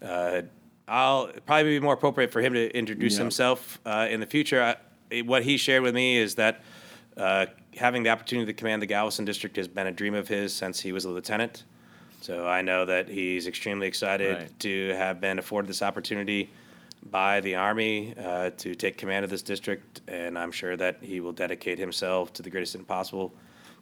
[0.00, 0.40] uh,
[0.88, 3.24] I'll probably be more appropriate for him to introduce Yeah.
[3.24, 4.74] himself uh, in the future.
[5.12, 6.62] I, what he shared with me is that
[7.16, 7.46] uh,
[7.76, 10.80] having the opportunity to command the Galveston district has been a dream of his since
[10.80, 11.64] he was a lieutenant.
[12.20, 14.58] So I know that he's extremely excited Right.
[14.60, 16.50] to have been afforded this opportunity
[17.10, 21.20] by the Army uh, to take command of this district, and I'm sure that he
[21.20, 23.32] will dedicate himself to the greatest extent possible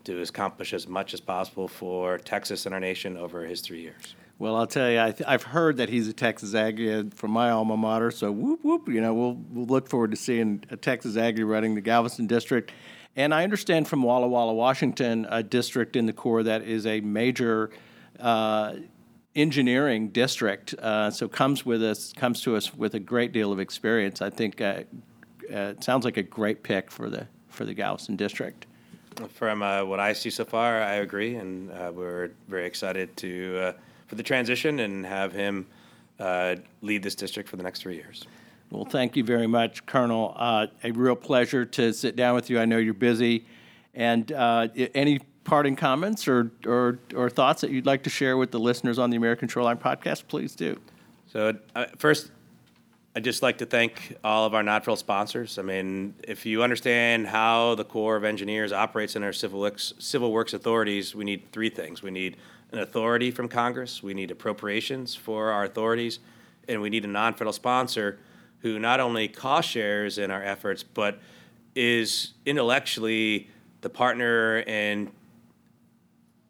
[0.04, 4.14] to accomplish as much as possible for Texas and our nation over his three years.
[4.38, 7.32] Well, I'll tell you, I th- I've heard that he's a Texas Aggie uh, from
[7.32, 8.12] my alma mater.
[8.12, 11.74] So whoop whoop, you know, we'll we'll look forward to seeing a Texas Aggie running
[11.74, 12.70] the Galveston district.
[13.18, 17.00] And I understand from Walla Walla, Washington, a district in the Corps that is a
[17.00, 17.70] major
[18.20, 18.74] uh,
[19.34, 20.74] engineering district.
[20.74, 24.22] Uh, so comes with us comes to us with a great deal of experience.
[24.22, 24.84] I think uh,
[25.52, 28.66] uh, it sounds like a great pick for the for the Galveston district.
[29.30, 33.74] From uh, what I see so far, I agree, and uh, we're very excited to
[34.06, 35.66] for the transition and have him
[36.82, 38.28] lead this district for the next three years.
[38.70, 40.34] Well, thank you very much, Colonel.
[40.36, 42.60] Uh, a real pleasure to sit down with you.
[42.60, 43.46] I know you're busy.
[43.94, 48.50] And uh, any parting comments or, or, or thoughts that you'd like to share with
[48.50, 50.78] the listeners on the American Shoreline podcast, please do.
[51.32, 52.30] So uh, first,
[53.16, 55.58] I'd just like to thank all of our non-federal sponsors.
[55.58, 59.94] I mean, if you understand how the Corps of Engineers operates in our civil works,
[59.98, 62.02] civil works authorities, we need three things.
[62.02, 62.36] We need
[62.70, 66.18] an authority from Congress, we need appropriations for our authorities,
[66.68, 68.18] and we need a non-federal sponsor
[68.60, 71.20] who not only cost shares in our efforts, but
[71.74, 73.48] is intellectually
[73.80, 75.10] the partner in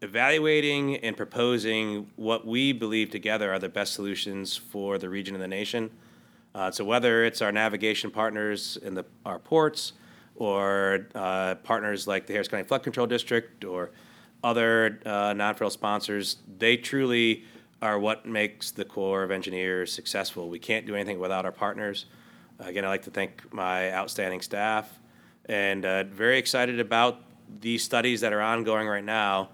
[0.01, 5.42] evaluating and proposing what we believe together are the best solutions for the region and
[5.42, 5.90] the nation.
[6.55, 9.92] Uh, so whether it's our navigation partners in the, our ports,
[10.37, 13.90] or uh, partners like the Harris County Flood Control District, or
[14.44, 17.44] other uh, non-federal sponsors, they truly
[17.81, 20.49] are what makes the Corps of Engineers successful.
[20.49, 22.07] We can't do anything without our partners.
[22.59, 24.99] Again, I'd like to thank my outstanding staff,
[25.47, 27.23] and uh, very excited about
[27.61, 29.51] these studies that are ongoing right now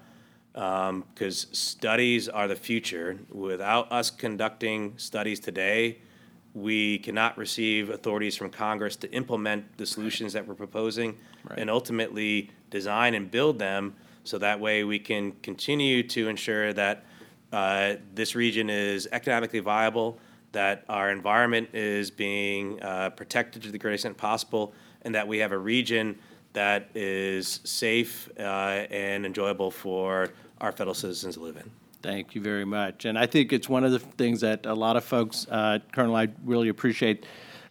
[0.53, 3.19] because studies are the future.
[3.29, 5.99] Without us conducting studies today,
[6.53, 11.17] we cannot receive authorities from Congress to implement the solutions that we're proposing
[11.57, 17.03] and ultimately design and build them so that way we can continue to ensure that
[17.55, 20.19] uh, this region is economically viable,
[20.51, 25.37] that our environment is being uh, protected to the greatest extent possible, and that we
[25.37, 26.19] have a region
[26.51, 28.41] that is safe uh,
[28.91, 31.71] and enjoyable for our fellow citizens to live in.
[32.01, 33.05] Thank you very much.
[33.05, 36.15] And I think it's one of the things that a lot of folks, uh, Colonel,
[36.15, 37.25] I really appreciate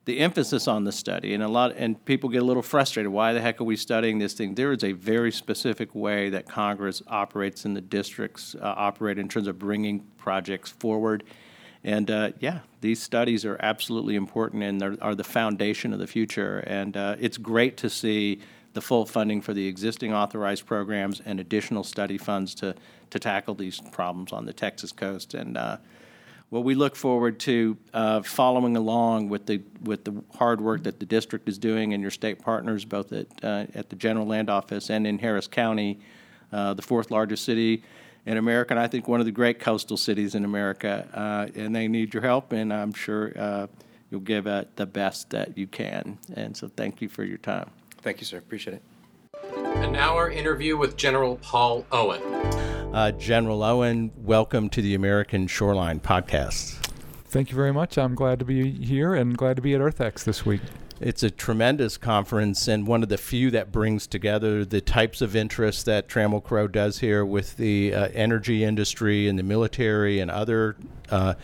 [0.05, 1.35] the emphasis on the study.
[1.35, 3.11] And a lot, and people get a little frustrated.
[3.11, 4.55] Why the heck are we studying this thing?
[4.55, 9.29] There is a very specific way that Congress operates and the districts uh, operate in
[9.29, 11.25] terms of bringing projects forward.
[11.83, 16.59] And uh, yeah, these studies are absolutely important and are the foundation of the future.
[16.67, 18.41] And uh, it's great to see
[18.73, 22.75] the full funding for the existing authorized programs and additional study funds to,
[23.11, 25.35] to tackle these problems on the Texas coast.
[25.35, 25.77] And uh,
[26.55, 31.01] well, we look forward to uh, following along with the with the hard work that
[31.01, 34.49] the district is doing and your state partners, both at uh, at the General Land
[34.49, 35.99] Office and in Harris County,
[36.53, 37.83] uh, the fourth largest city
[38.25, 41.09] in America, and I think one of the great coastal cities in America.
[41.13, 43.67] Uh, and they need your help, and I'm sure uh,
[44.13, 46.19] you'll give it the best that you can.
[46.37, 47.69] And so, thank you for your time.
[48.01, 48.39] Thank you, sir.
[48.39, 48.83] Appreciate it.
[49.55, 52.74] And now our interview with General Paul Owen.
[52.95, 56.75] Uh, General Owen, welcome to the American Shoreline Podcast.
[57.25, 57.99] Thank you very much.
[57.99, 60.61] I'm glad to be here and glad to be at EarthX this week.
[61.01, 65.35] It's a tremendous conference and one of the few that brings together the types of
[65.35, 70.31] interests that Trammell Crow does here with the uh, energy industry and the military and
[70.31, 70.77] other
[71.11, 71.35] uh,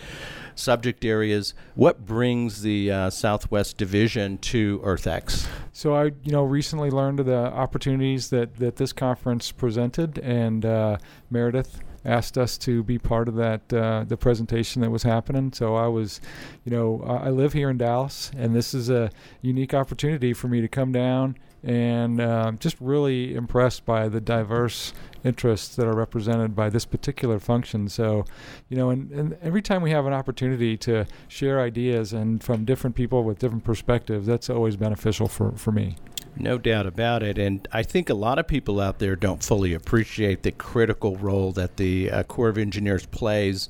[0.60, 1.54] subject areas.
[1.74, 5.48] What brings the uh, Southwest Division to EarthX?
[5.72, 10.64] So I, you know, recently learned of the opportunities that that this conference presented, and
[10.64, 10.98] uh,
[11.30, 15.52] Meredith asked us to be part of that uh, the presentation that was happening.
[15.52, 16.20] So I was,
[16.64, 19.10] you know, I I live here in Dallas, and this is a
[19.42, 24.92] unique opportunity for me to come down and uh, just really impressed by the diverse
[25.24, 27.88] interests that are represented by this particular function.
[27.88, 28.24] So,
[28.68, 32.64] you know, and, and every time we have an opportunity to share ideas and from
[32.64, 35.96] different people with different perspectives, that's always beneficial for, for me.
[36.36, 37.38] No doubt about it.
[37.38, 41.52] And I think a lot of people out there don't fully appreciate the critical role
[41.52, 43.68] that the uh, Corps of Engineers plays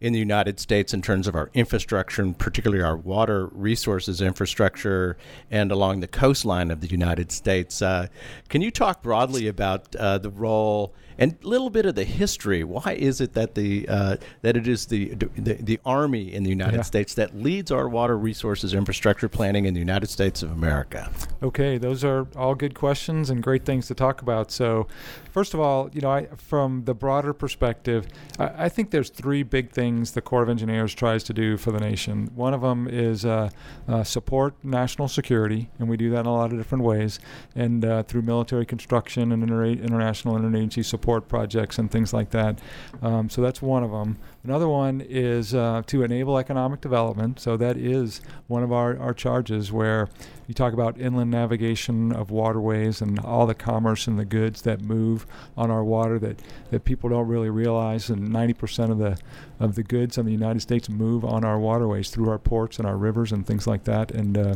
[0.00, 5.16] in the United States in terms of our infrastructure, and particularly our water resources infrastructure
[5.50, 7.80] and along the coastline of the United States.
[7.80, 8.08] Uh,
[8.48, 10.94] can you talk broadly about uh, the role?
[11.20, 12.64] And a little bit of the history.
[12.64, 16.48] Why is it that the uh, that it is the, the, the army in the
[16.48, 16.82] United yeah.
[16.82, 21.10] States that leads our water resources infrastructure planning in the United States of America?
[21.42, 24.50] Okay, those are all good questions and great things to talk about.
[24.50, 24.88] So,
[25.30, 28.06] first of all, you know, I, from the broader perspective,
[28.38, 31.70] I, I, think there's three big things the Corps of Engineers tries to do for
[31.70, 32.30] the nation.
[32.34, 33.50] One of them is uh,
[33.86, 37.20] uh, support national security, and we do that in a lot of different ways,
[37.54, 42.30] and uh, through military construction and inter- international interagency support support projects and things like
[42.30, 42.56] that.
[43.02, 44.16] Um, so that's one of them.
[44.44, 47.40] Another one is uh, to enable economic development.
[47.40, 50.08] So that is one of our, our charges where
[50.46, 54.80] you talk about inland navigation of waterways and all the commerce and the goods that
[54.82, 56.40] move on our water that,
[56.70, 58.08] that people don't really realize.
[58.08, 59.18] And 90% of the
[59.58, 62.86] of the goods in the United States move on our waterways through our ports and
[62.86, 64.10] our rivers and things like that.
[64.12, 64.54] And uh,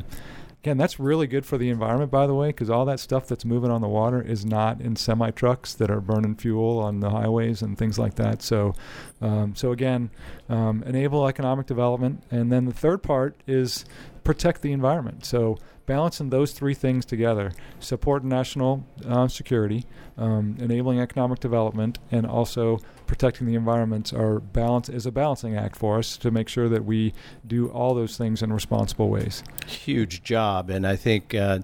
[0.64, 3.44] Again, that's really good for the environment, by the way, because all that stuff that's
[3.44, 7.10] moving on the water is not in semi trucks that are burning fuel on the
[7.10, 8.40] highways and things like that.
[8.40, 8.72] So,
[9.20, 10.08] um, so again,
[10.48, 13.84] um, enable economic development, and then the third part is
[14.24, 15.26] protect the environment.
[15.26, 19.84] So balancing those three things together support national uh, security,
[20.16, 22.78] um, enabling economic development, and also
[23.14, 26.84] protecting the environment are balance is a balancing act for us to make sure that
[26.84, 27.14] we
[27.46, 29.44] do all those things in responsible ways.
[29.68, 31.60] Huge job, and I think uh,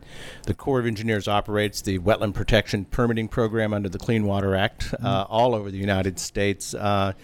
[0.46, 4.94] the Corps of Engineers operates the Wetland Protection Permitting Program under the Clean Water Act
[4.94, 5.32] uh, mm-hmm.
[5.32, 6.72] all over the United States.
[6.72, 7.14] Uh,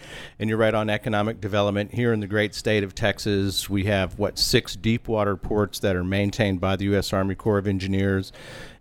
[0.40, 3.70] and you're right on economic development here in the great state of Texas.
[3.70, 7.12] We have what six deep water ports that are maintained by the U.S.
[7.12, 8.32] Army Corps of Engineers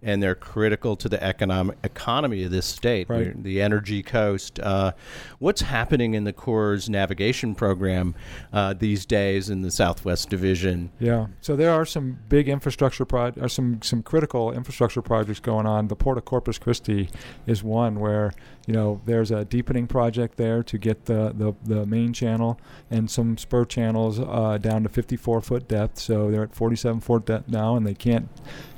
[0.06, 3.44] and they're critical to the economic economy of this state, right.
[3.44, 4.60] the energy coast.
[4.60, 4.92] Uh,
[5.40, 8.14] what's happening in the Corps' navigation program
[8.54, 10.92] uh, these days in the Southwest Division?
[11.00, 15.88] Yeah, so there are some big infrastructure projects, some some critical infrastructure projects going on.
[15.88, 17.10] The Port of Corpus Christi
[17.48, 18.32] is one where
[18.66, 22.60] you know there's a deepening project there to get the the, the main channel
[22.90, 26.00] and some spur channels uh, down to 54 foot depth.
[26.00, 28.30] So they're at 47 foot depth now, and they can't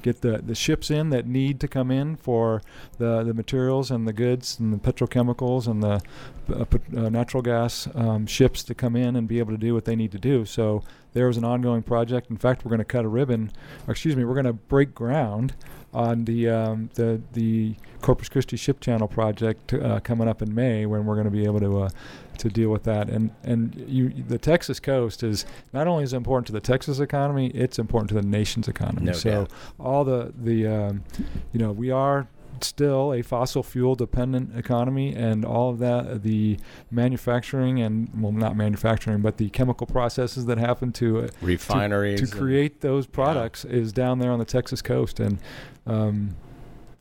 [0.02, 2.62] get the, the ships in that need to come in for
[2.98, 6.02] the, the materials and the goods and the petrochemicals and the
[6.50, 6.66] uh,
[6.96, 9.96] uh, natural gas um, ships to come in and be able to do what they
[9.96, 10.46] need to do.
[10.46, 10.82] So
[11.14, 12.30] there was an ongoing project.
[12.30, 13.52] In fact, we're going to cut a ribbon,
[13.88, 15.56] excuse me, we're going to break ground
[15.94, 20.86] on the um, the the Corpus Christi Ship Channel project uh, coming up in May,
[20.86, 21.90] when we're going to be able to uh,
[22.38, 23.10] to deal with that.
[23.10, 27.48] And and you, the Texas coast is not only is important to the Texas economy,
[27.50, 29.08] it's important to the nation's economy.
[29.08, 29.52] No so doubt.
[29.80, 31.04] all the the um,
[31.52, 32.28] you know we are
[32.64, 36.58] still a fossil fuel dependent economy and all of that the
[36.92, 42.28] manufacturing and well not manufacturing but the chemical processes that happen to uh, refineries to,
[42.28, 43.76] to create those products yeah.
[43.76, 45.40] is down there on the Texas coast and
[45.86, 46.36] um,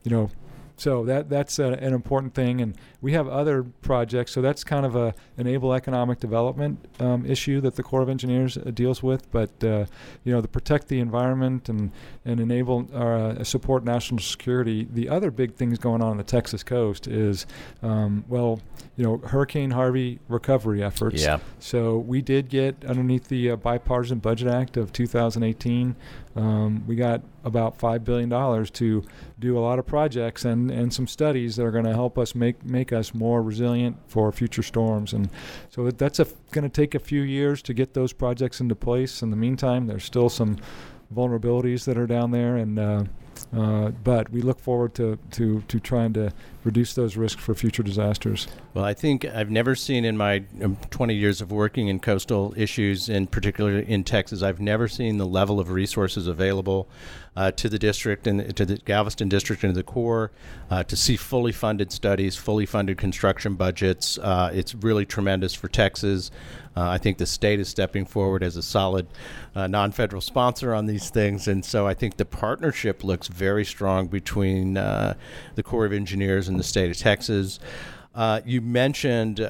[0.03, 0.31] you know
[0.77, 4.33] so that that's a, an important thing, and we have other projects.
[4.33, 8.59] So that's kind of a enable economic development um, issue that the Corps of Engineers
[8.59, 9.31] uh, deals with.
[9.31, 9.87] But uh,
[10.25, 11.93] you know, to protect the environment and
[12.25, 14.87] and enable uh, support national security.
[14.91, 17.47] The other big things going on on the Texas coast is
[17.83, 18.61] um, well,
[18.97, 21.23] you know, Hurricane Harvey recovery efforts.
[21.23, 21.39] Yeah.
[21.59, 25.97] So we did get underneath the uh, bipartisan budget act of 2018.
[26.37, 29.03] Um, we got about five billion dollars to
[29.39, 32.35] do a lot of projects and, and some studies that are going to help us
[32.35, 35.15] make make us more resilient for future storms.
[35.15, 35.31] And
[35.71, 36.21] so that's
[36.51, 39.23] going to take a few years to get those projects into place.
[39.23, 40.59] In the meantime, there's still some
[41.15, 43.05] vulnerabilities that are down there, and uh,
[43.57, 46.31] uh, but we look forward to, to, to trying to
[46.65, 48.49] reduce those risks for future disasters.
[48.75, 52.53] Well, I think I've never seen in my um, 20 years of working in coastal
[52.57, 56.89] issues, in particular in Texas, I've never seen the level of resources available
[57.37, 60.31] uh, to the district and to the Galveston district and to the Corps
[60.71, 64.19] uh, to see fully funded studies, fully funded construction budgets.
[64.19, 66.31] Uh, it's really tremendous for Texas.
[66.77, 69.07] Uh, I think the state is stepping forward as a solid
[69.55, 71.49] uh, non federal sponsor on these things.
[71.49, 75.15] And so I think the partnership looks very strong between uh,
[75.55, 77.61] the Corps of Engineers and the state of Texas.
[78.45, 79.41] You mentioned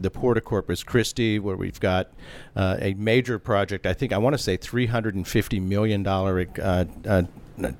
[0.00, 2.10] the Port of Corpus Christi, where we've got
[2.56, 3.86] uh, a major project.
[3.86, 6.02] I think I want to say $350 million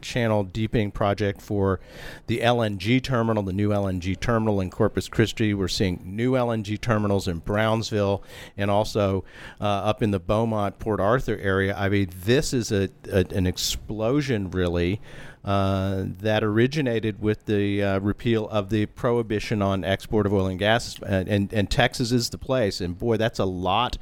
[0.00, 1.80] channel deepening project for
[2.26, 5.54] the LNG terminal, the new LNG terminal in Corpus Christi.
[5.54, 8.22] We're seeing new LNG terminals in Brownsville
[8.56, 9.24] and also
[9.60, 11.76] uh, up in the Beaumont Port Arthur area.
[11.76, 15.00] I mean, this is a, a an explosion, really.
[15.48, 20.58] Uh, that originated with the uh, repeal of the prohibition on export of oil and
[20.58, 22.82] gas, and, and, and Texas is the place.
[22.82, 23.96] And boy, that's a lot.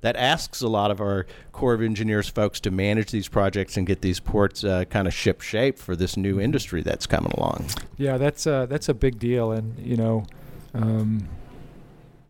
[0.00, 3.86] That asks a lot of our Corps of Engineers folks to manage these projects and
[3.86, 7.66] get these ports uh, kind of ship shape for this new industry that's coming along.
[7.98, 10.24] Yeah, that's uh, that's a big deal, and you know.
[10.72, 11.28] Um,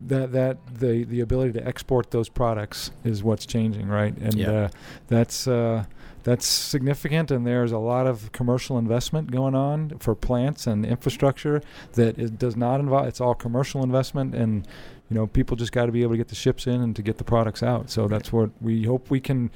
[0.01, 4.15] that that the the ability to export those products is what's changing, right?
[4.17, 4.51] And Yeah.
[4.51, 4.69] uh,
[5.07, 5.85] that's uh,
[6.27, 7.31] that's significant.
[7.31, 11.61] And there's a lot of commercial investment going on for plants and infrastructure
[11.93, 13.07] that it does not involve.
[13.07, 14.67] It's all commercial investment, and
[15.09, 17.01] you know people just got to be able to get the ships in and to
[17.01, 17.89] get the products out.
[17.89, 19.51] So that's what we hope we can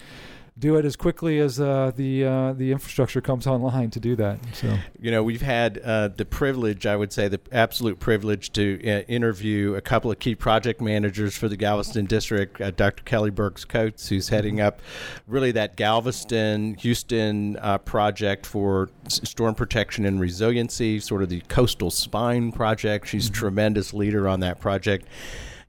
[0.61, 4.37] do it as quickly as uh, the uh, the infrastructure comes online to do that.
[4.53, 8.79] So You know, we've had uh, the privilege, I would say, the absolute privilege to
[8.85, 12.61] uh, interview a couple of key project managers for the Galveston district.
[12.61, 13.03] Uh, Dr.
[13.03, 14.81] Kelly Burks-Copes, who's heading up
[15.27, 21.41] really that Galveston Houston uh, project for s- storm protection and resiliency, sort of the
[21.49, 23.07] coastal spine project.
[23.07, 25.07] She's a tremendous leader on that project.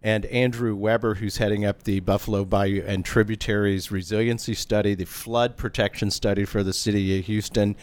[0.02, 5.56] And Andrew Weber, who's heading up the Buffalo Bayou and Tributaries Resiliency Study, the flood
[5.56, 7.76] protection study for the city of Houston.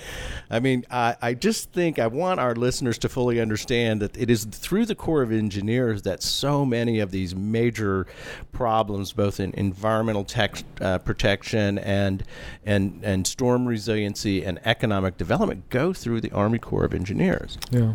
[0.49, 4.29] I mean, I, I just think I want our listeners to fully understand that it
[4.29, 8.05] is through the Corps of Engineers that so many of these major
[8.51, 12.23] problems, both in environmental tech, uh, protection and,
[12.65, 17.57] and, and storm resiliency and economic development, go through the Army Corps of Engineers.
[17.71, 17.93] Yeah,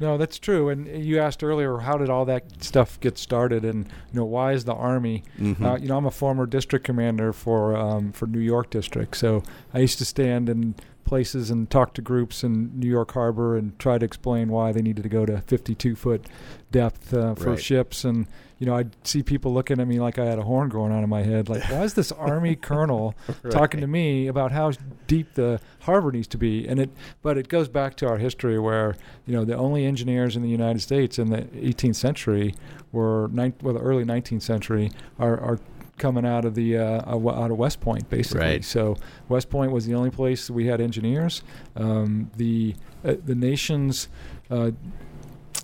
[0.00, 0.68] no, that's true.
[0.68, 4.52] And you asked earlier, how did all that stuff get started, and you know, why
[4.52, 5.24] is the Army?
[5.40, 9.42] Uh, you know, I'm a former district commander for um, for New York District, so
[9.74, 13.78] I used to stand in places and talk to groups in New York Harbor and
[13.78, 16.26] try to explain why they needed to go to 52 foot
[16.70, 17.60] depth uh, for Right.
[17.62, 18.26] ships and.
[18.58, 21.04] You know, I'd see people looking at me like I had a horn growing on
[21.04, 21.48] in my head.
[21.48, 23.14] Like, why is this Army colonel
[23.50, 24.72] talking to me about how
[25.06, 26.66] deep the harbor needs to be?
[26.66, 26.90] And it,
[27.22, 28.96] but it goes back to our history where
[29.26, 32.54] you know the only engineers in the United States in the 18th century
[32.92, 35.58] were nine, well, the early 19th century are, are
[35.98, 38.40] coming out of the uh, out of West Point basically.
[38.40, 38.64] Right.
[38.64, 38.96] So
[39.28, 41.42] West Point was the only place we had engineers.
[41.76, 44.08] Um, the uh, the nation's
[44.50, 44.70] uh,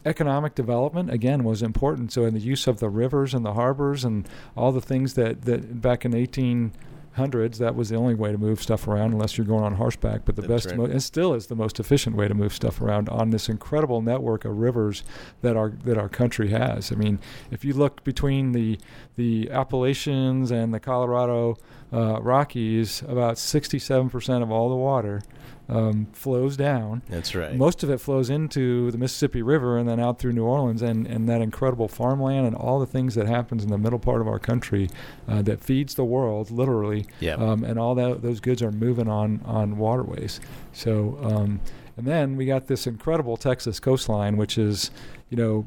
[0.04, 2.12] economic development again was important.
[2.12, 5.42] So in the use of the rivers and the harbors and all the things that
[5.42, 9.46] that back in 1800s that was the only way to move stuff around unless you're
[9.46, 10.24] going on horseback.
[10.24, 10.76] But the That's best right.
[10.76, 14.02] mo- and still is the most efficient way to move stuff around on this incredible
[14.02, 15.04] network of rivers
[15.42, 16.92] that our that our country has.
[16.92, 17.18] I mean,
[17.50, 18.78] if you look between the
[19.16, 21.56] the Appalachians and the Colorado
[21.94, 25.22] uh, Rockies, about 67% of all the water
[25.68, 27.02] um, flows down.
[27.08, 27.54] That's right.
[27.54, 31.06] Most of it flows into the Mississippi River and then out through New Orleans and,
[31.06, 34.28] and that incredible farmland and all the things that happens in the middle part of
[34.28, 34.90] our country
[35.28, 37.06] uh, that feeds the world literally.
[37.20, 37.34] Yeah.
[37.34, 40.40] Um, and all that those goods are moving on on waterways.
[40.72, 41.60] So um,
[41.96, 44.90] and then we got this incredible Texas coastline, which is
[45.30, 45.64] you know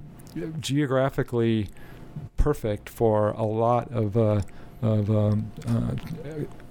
[0.59, 1.69] geographically
[2.35, 4.41] perfect for a lot of uh,
[4.81, 5.93] of um, uh,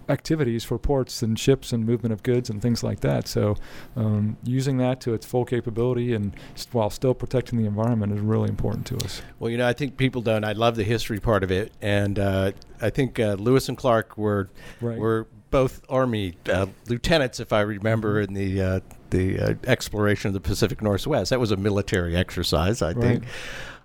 [0.08, 3.26] activities for ports and ships and movement of goods and things like that.
[3.26, 3.56] So,
[3.96, 8.20] um, using that to its full capability and s- while still protecting the environment is
[8.20, 9.20] really important to us.
[9.40, 10.44] Well, you know, I think people don't.
[10.44, 14.16] I love the history part of it, and uh, I think uh, Lewis and Clark
[14.16, 14.48] were
[14.80, 14.98] Right.
[14.98, 18.36] were both Army uh, lieutenants, if I remember, Mm-hmm.
[18.36, 18.80] in the uh,
[19.10, 21.30] the uh, exploration of the Pacific Northwest.
[21.30, 23.24] That was a military exercise, I think,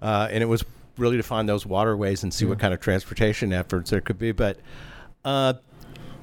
[0.02, 0.64] uh, and it was
[0.98, 4.32] really to find those waterways and see what kind of transportation efforts there could be.
[4.32, 4.58] But
[5.26, 5.54] uh,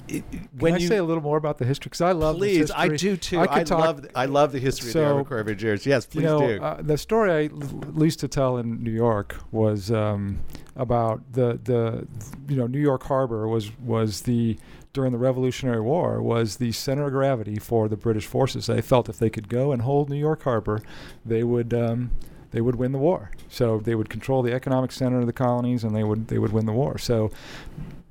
[0.07, 0.23] it-
[0.57, 1.89] when Can I you say a little more about the history?
[1.89, 3.39] Because I love this please, I do too.
[3.39, 5.85] I I, talk- love I love the history of the So, Army Corps of Engineers.
[5.85, 6.61] Yes, please you know, do.
[6.63, 10.39] Uh, the story I l- used to tell in New York was um,
[10.75, 12.07] about the the
[12.47, 14.57] you know New York Harbor was was the
[14.93, 18.65] during the Revolutionary War was the center of gravity for the British forces.
[18.65, 20.81] They felt if they could go and hold New York Harbor,
[21.25, 21.73] they would.
[21.73, 22.11] Um,
[22.51, 23.31] they would win the war.
[23.49, 26.53] So they would control the economic center of the colonies, and they would they would
[26.53, 26.97] win the war.
[26.97, 27.31] So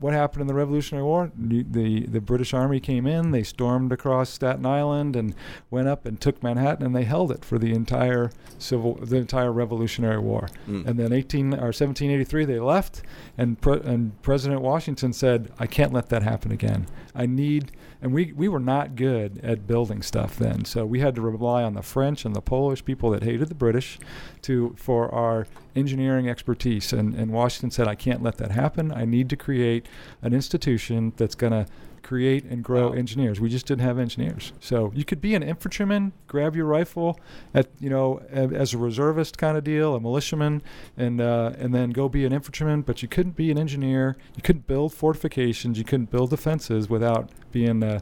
[0.00, 1.32] what happened in the Revolutionary War?
[1.36, 5.34] The, the the British Army came in, they stormed across Staten Island and
[5.70, 9.52] went up and took Manhattan, and they held it for the entire civil, the entire
[9.52, 10.48] Revolutionary War.
[10.68, 10.86] Mm.
[10.86, 13.02] And then 18 or 1783, they left,
[13.36, 16.86] and pre- and President Washington said, "I can't let that happen again.
[17.14, 21.16] I need." And we, we were not good at building stuff then, so we had
[21.16, 23.98] to rely on the French and the Polish people that hated the British
[24.42, 26.92] to for our engineering expertise.
[26.92, 28.92] And, and Washington said, I can't let that happen.
[28.92, 29.86] I need to create
[30.22, 31.66] an institution that's going to
[32.02, 32.94] create and grow Wow.
[32.94, 33.40] engineers.
[33.40, 34.52] We just didn't have engineers.
[34.60, 37.18] So you could be an infantryman, grab your rifle
[37.54, 40.62] at you know a- as a reservist kind of deal, a militiaman,
[40.96, 42.82] and uh, and then go be an infantryman.
[42.82, 44.16] But you couldn't be an engineer.
[44.36, 45.78] You couldn't build fortifications.
[45.78, 48.00] You couldn't build defenses without being uh,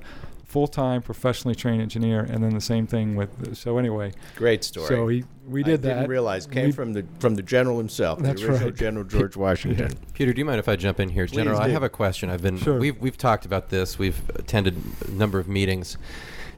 [0.57, 3.55] full time, professionally trained engineer, and then the same thing with.
[3.59, 4.87] So anyway, Great story.
[4.89, 5.95] so he we did I that.
[5.97, 8.79] didn't realize came We- from the from the general himself, That's the original right.
[8.79, 9.93] General George Washington.
[10.15, 11.27] Peter, do you mind if I jump in here?
[11.27, 12.31] General, I have a question.
[12.31, 12.79] I've been Sure.
[12.79, 13.99] we've we've talked about this.
[13.99, 15.99] We've attended a number of meetings,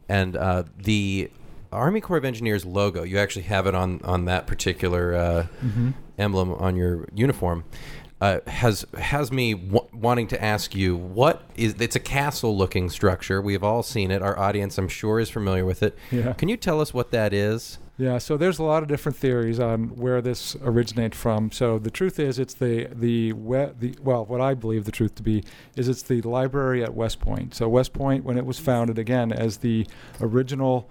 [0.08, 1.32] and uh, the
[1.72, 3.02] Army Corps of Engineers logo.
[3.02, 5.90] You actually have it on on that particular uh, Mm-hmm.
[6.18, 7.64] emblem on your uniform.
[8.20, 12.90] Uh, has has me w- wanting to ask you what is it's a castle looking
[12.90, 16.32] structure we've all seen it our audience i'm sure is familiar with it Yeah.
[16.32, 19.58] can you tell us what that is Yeah, so there's a lot of different theories
[19.60, 21.50] on where this originates from.
[21.50, 25.14] So the truth is, it's the the, we, the well, what I believe the truth
[25.16, 25.42] to be
[25.76, 27.54] is it's the library at West Point.
[27.56, 29.84] So West Point, when it was founded again as the
[30.20, 30.88] original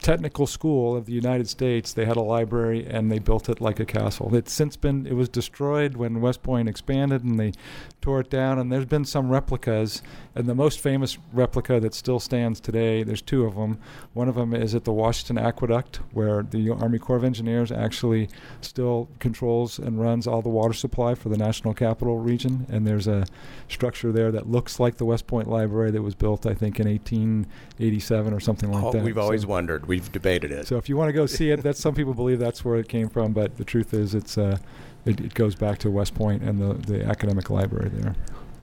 [0.00, 3.80] technical school of the United States, they had a library and they built it like
[3.80, 4.34] a castle.
[4.34, 7.52] It's since been it was destroyed when West Point expanded and they
[8.00, 8.58] tore it down.
[8.58, 10.02] And there's been some replicas,
[10.34, 13.02] and the most famous replica that still stands today.
[13.02, 13.78] There's two of them.
[14.12, 18.28] One of them is at the Washington Aqueduct, where the Army Corps of Engineers actually
[18.60, 22.66] still controls and runs all the water supply for the National Capital Region.
[22.70, 23.26] And there's a
[23.68, 26.86] structure there that looks like the West Point Library that was built, I think, in
[26.86, 29.02] 1887 or something like Oh, that.
[29.02, 29.85] we've always So- wondered.
[29.86, 30.66] We've debated it.
[30.66, 32.88] so if you want to go see it, that's some people believe that's where it
[32.88, 34.58] came from, but the truth is, it's uh,
[35.04, 38.14] it, it goes back to West Point and the the academic library there.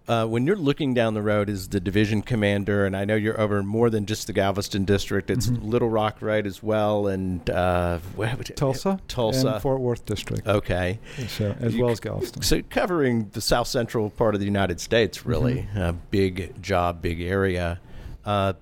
[0.05, 3.39] Uh, when you're looking down the road as the division commander, and I know you're
[3.39, 5.63] over more than just the Galveston district, it's Mhm.
[5.63, 9.47] Little Rock, right, as well, and uh, where would it- Tulsa, Tulsa.
[9.47, 10.99] and Fort Worth district, Okay.
[11.29, 12.41] so, as You well as Galveston.
[12.41, 15.79] So covering the south central part of the United States, really, Mm-hmm.
[15.79, 17.79] a big job, big area,
[18.25, 18.53] uh,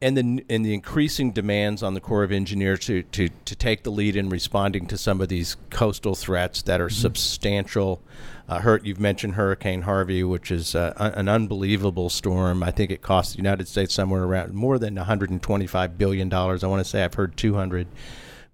[0.00, 3.82] and the and the increasing demands on the Corps of Engineers to, to to take
[3.82, 7.00] the lead in responding to some of these coastal threats that are Mm-hmm.
[7.00, 8.00] substantial.
[8.48, 8.86] Uh, hurt.
[8.86, 12.62] You've mentioned Hurricane Harvey, which is uh, an unbelievable storm.
[12.62, 16.64] I think it cost the United States somewhere around more than 125 billion dollars.
[16.64, 17.86] I want to say I've heard 200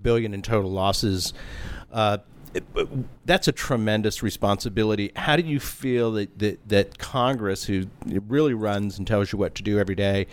[0.03, 1.33] billion in total losses.
[1.93, 2.19] Uh,
[3.25, 5.13] that's a tremendous responsibility.
[5.17, 9.55] How do you feel that, that, that Congress, who really runs and tells you what
[9.57, 10.27] to do every day,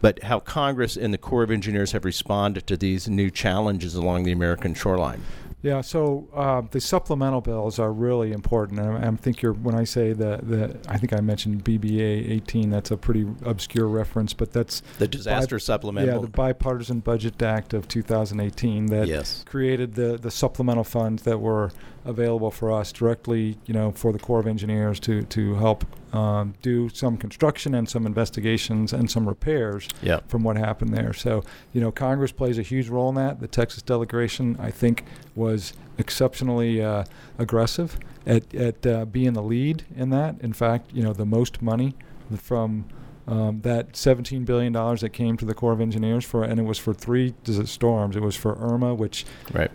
[0.00, 4.24] but how Congress and the Corps of Engineers have responded to these new challenges along
[4.24, 5.22] the American shoreline?
[5.62, 8.80] Yeah, so uh, the supplemental bills are really important.
[8.80, 12.30] And I, I think you're when I say the the I think I mentioned BBA
[12.30, 12.70] 18.
[12.70, 16.14] That's a pretty obscure reference, but that's The disaster yeah, supplemental.
[16.16, 19.44] Yeah, the Bipartisan Budget Act of 2018 that Yes.
[19.46, 21.70] created the the supplemental funds that were
[22.04, 26.54] available for us directly, you know, for the Corps of Engineers to to help um,
[26.62, 30.20] do some construction and some investigations and some repairs Yeah.
[30.28, 31.12] from what happened there.
[31.12, 31.42] So,
[31.72, 33.40] you know, Congress plays a huge role in that.
[33.40, 35.04] The Texas delegation, I think,
[35.34, 37.04] was exceptionally uh,
[37.38, 40.36] aggressive at, at uh, being the lead in that.
[40.40, 41.94] In fact, you know, the most money
[42.36, 42.84] from
[43.26, 46.78] um, that $17 billion that came to the Corps of Engineers for, and it was
[46.78, 47.34] for three
[47.64, 48.16] storms.
[48.16, 49.70] It was for Irma, which Right.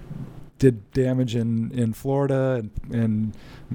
[0.59, 3.33] did damage in, in Florida and, and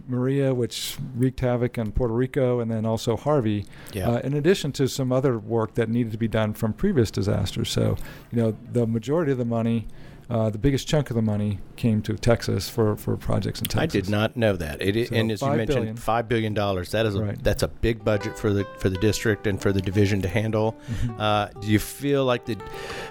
[0.09, 3.67] Maria, which wreaked havoc in Puerto Rico, and then also Harvey.
[3.93, 4.09] Yeah.
[4.09, 7.71] Uh, in addition to some other work that needed to be done from previous disasters.
[7.71, 7.97] So,
[8.31, 9.87] you know, the majority of the money,
[10.33, 13.83] uh, the biggest chunk of the money came to Texas for, for projects in Texas.
[13.83, 14.81] I did not know that.
[14.81, 15.97] It, So and as you mentioned, billion.
[15.97, 16.91] five billion dollars.
[16.93, 17.43] That is a Right.
[17.45, 20.75] that's a big budget for the for the district and for the division to handle.
[21.05, 21.21] Mhm.
[21.21, 22.57] Uh, do you feel like the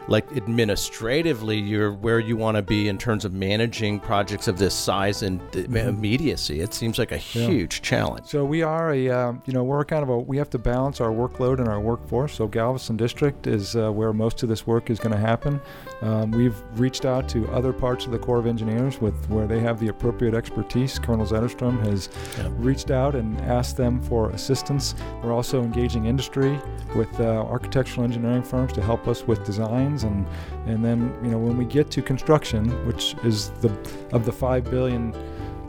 [0.07, 4.73] like administratively you're where you want to be in terms of managing projects of this
[4.73, 5.87] size and the Mhm.
[5.89, 6.61] immediacy?
[6.61, 7.47] It seems like a Yeah.
[7.47, 8.25] huge challenge.
[8.27, 10.99] So we are a, um, you know, we're kind of a, we have to balance
[10.99, 12.33] our workload and our workforce.
[12.33, 15.61] So Galveston District is uh, where most of this work is going to happen.
[16.01, 19.59] Um, we've reached out to other parts of the Corps of Engineers with where they
[19.59, 20.97] have the appropriate expertise.
[20.97, 22.47] Colonel Zetterstrom has Yeah.
[22.57, 24.95] reached out and asked them for assistance.
[25.23, 26.59] We're also engaging industry
[26.95, 30.25] with uh, architectural engineering firms to help us with designs and
[30.67, 33.71] and then you know when we get to construction, which is the
[34.11, 35.13] of the five billion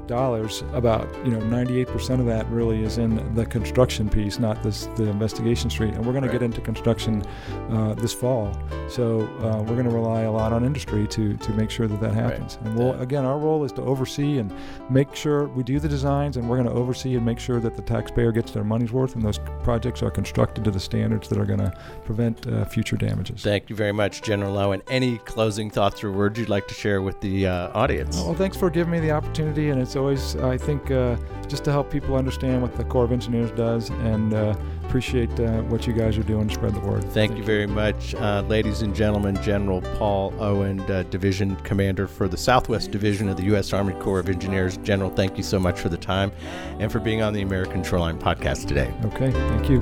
[0.07, 4.87] dollars, about you know 98% of that really is in the construction piece, not this
[4.97, 5.95] the investigation street.
[5.95, 6.33] And we're going Right.
[6.33, 7.23] to get into construction
[7.71, 8.53] uh, this fall,
[8.89, 12.01] so uh, we're going to rely a lot on industry to to make sure that
[12.01, 12.59] that happens.
[12.65, 14.53] And we'll again, our role is to oversee and
[14.91, 17.77] make sure we do the designs, and we're going to oversee and make sure that
[17.77, 21.39] the taxpayer gets their money's worth, and those projects are constructed to the standards that
[21.39, 21.73] are going to
[22.05, 23.43] prevent uh, future damages.
[23.43, 24.83] Thank you very much, General Owen.
[24.89, 28.17] Any closing thoughts or words you'd like to share with the uh, audience?
[28.17, 31.17] Well, thanks for giving me the opportunity, and it's it's always, I think, uh,
[31.49, 34.55] just to help people understand what the Corps of Engineers does and uh,
[34.87, 37.03] appreciate uh, what you guys are doing to spread the word.
[37.03, 39.37] Thank, Thank you very much, uh, ladies and gentlemen.
[39.43, 43.75] General Paul Owen, uh, Division Commander for the Southwest Division of the U.S.
[43.75, 44.79] Army Corps of Engineers.
[44.79, 46.33] General, thank you so much for the time
[46.79, 48.91] and for being on the American Shoreline Podcast today.
[49.05, 49.81] Okay, thank you.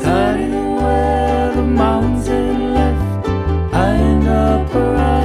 [0.00, 3.28] Starting where the mountain left,
[3.72, 5.17] I end up around.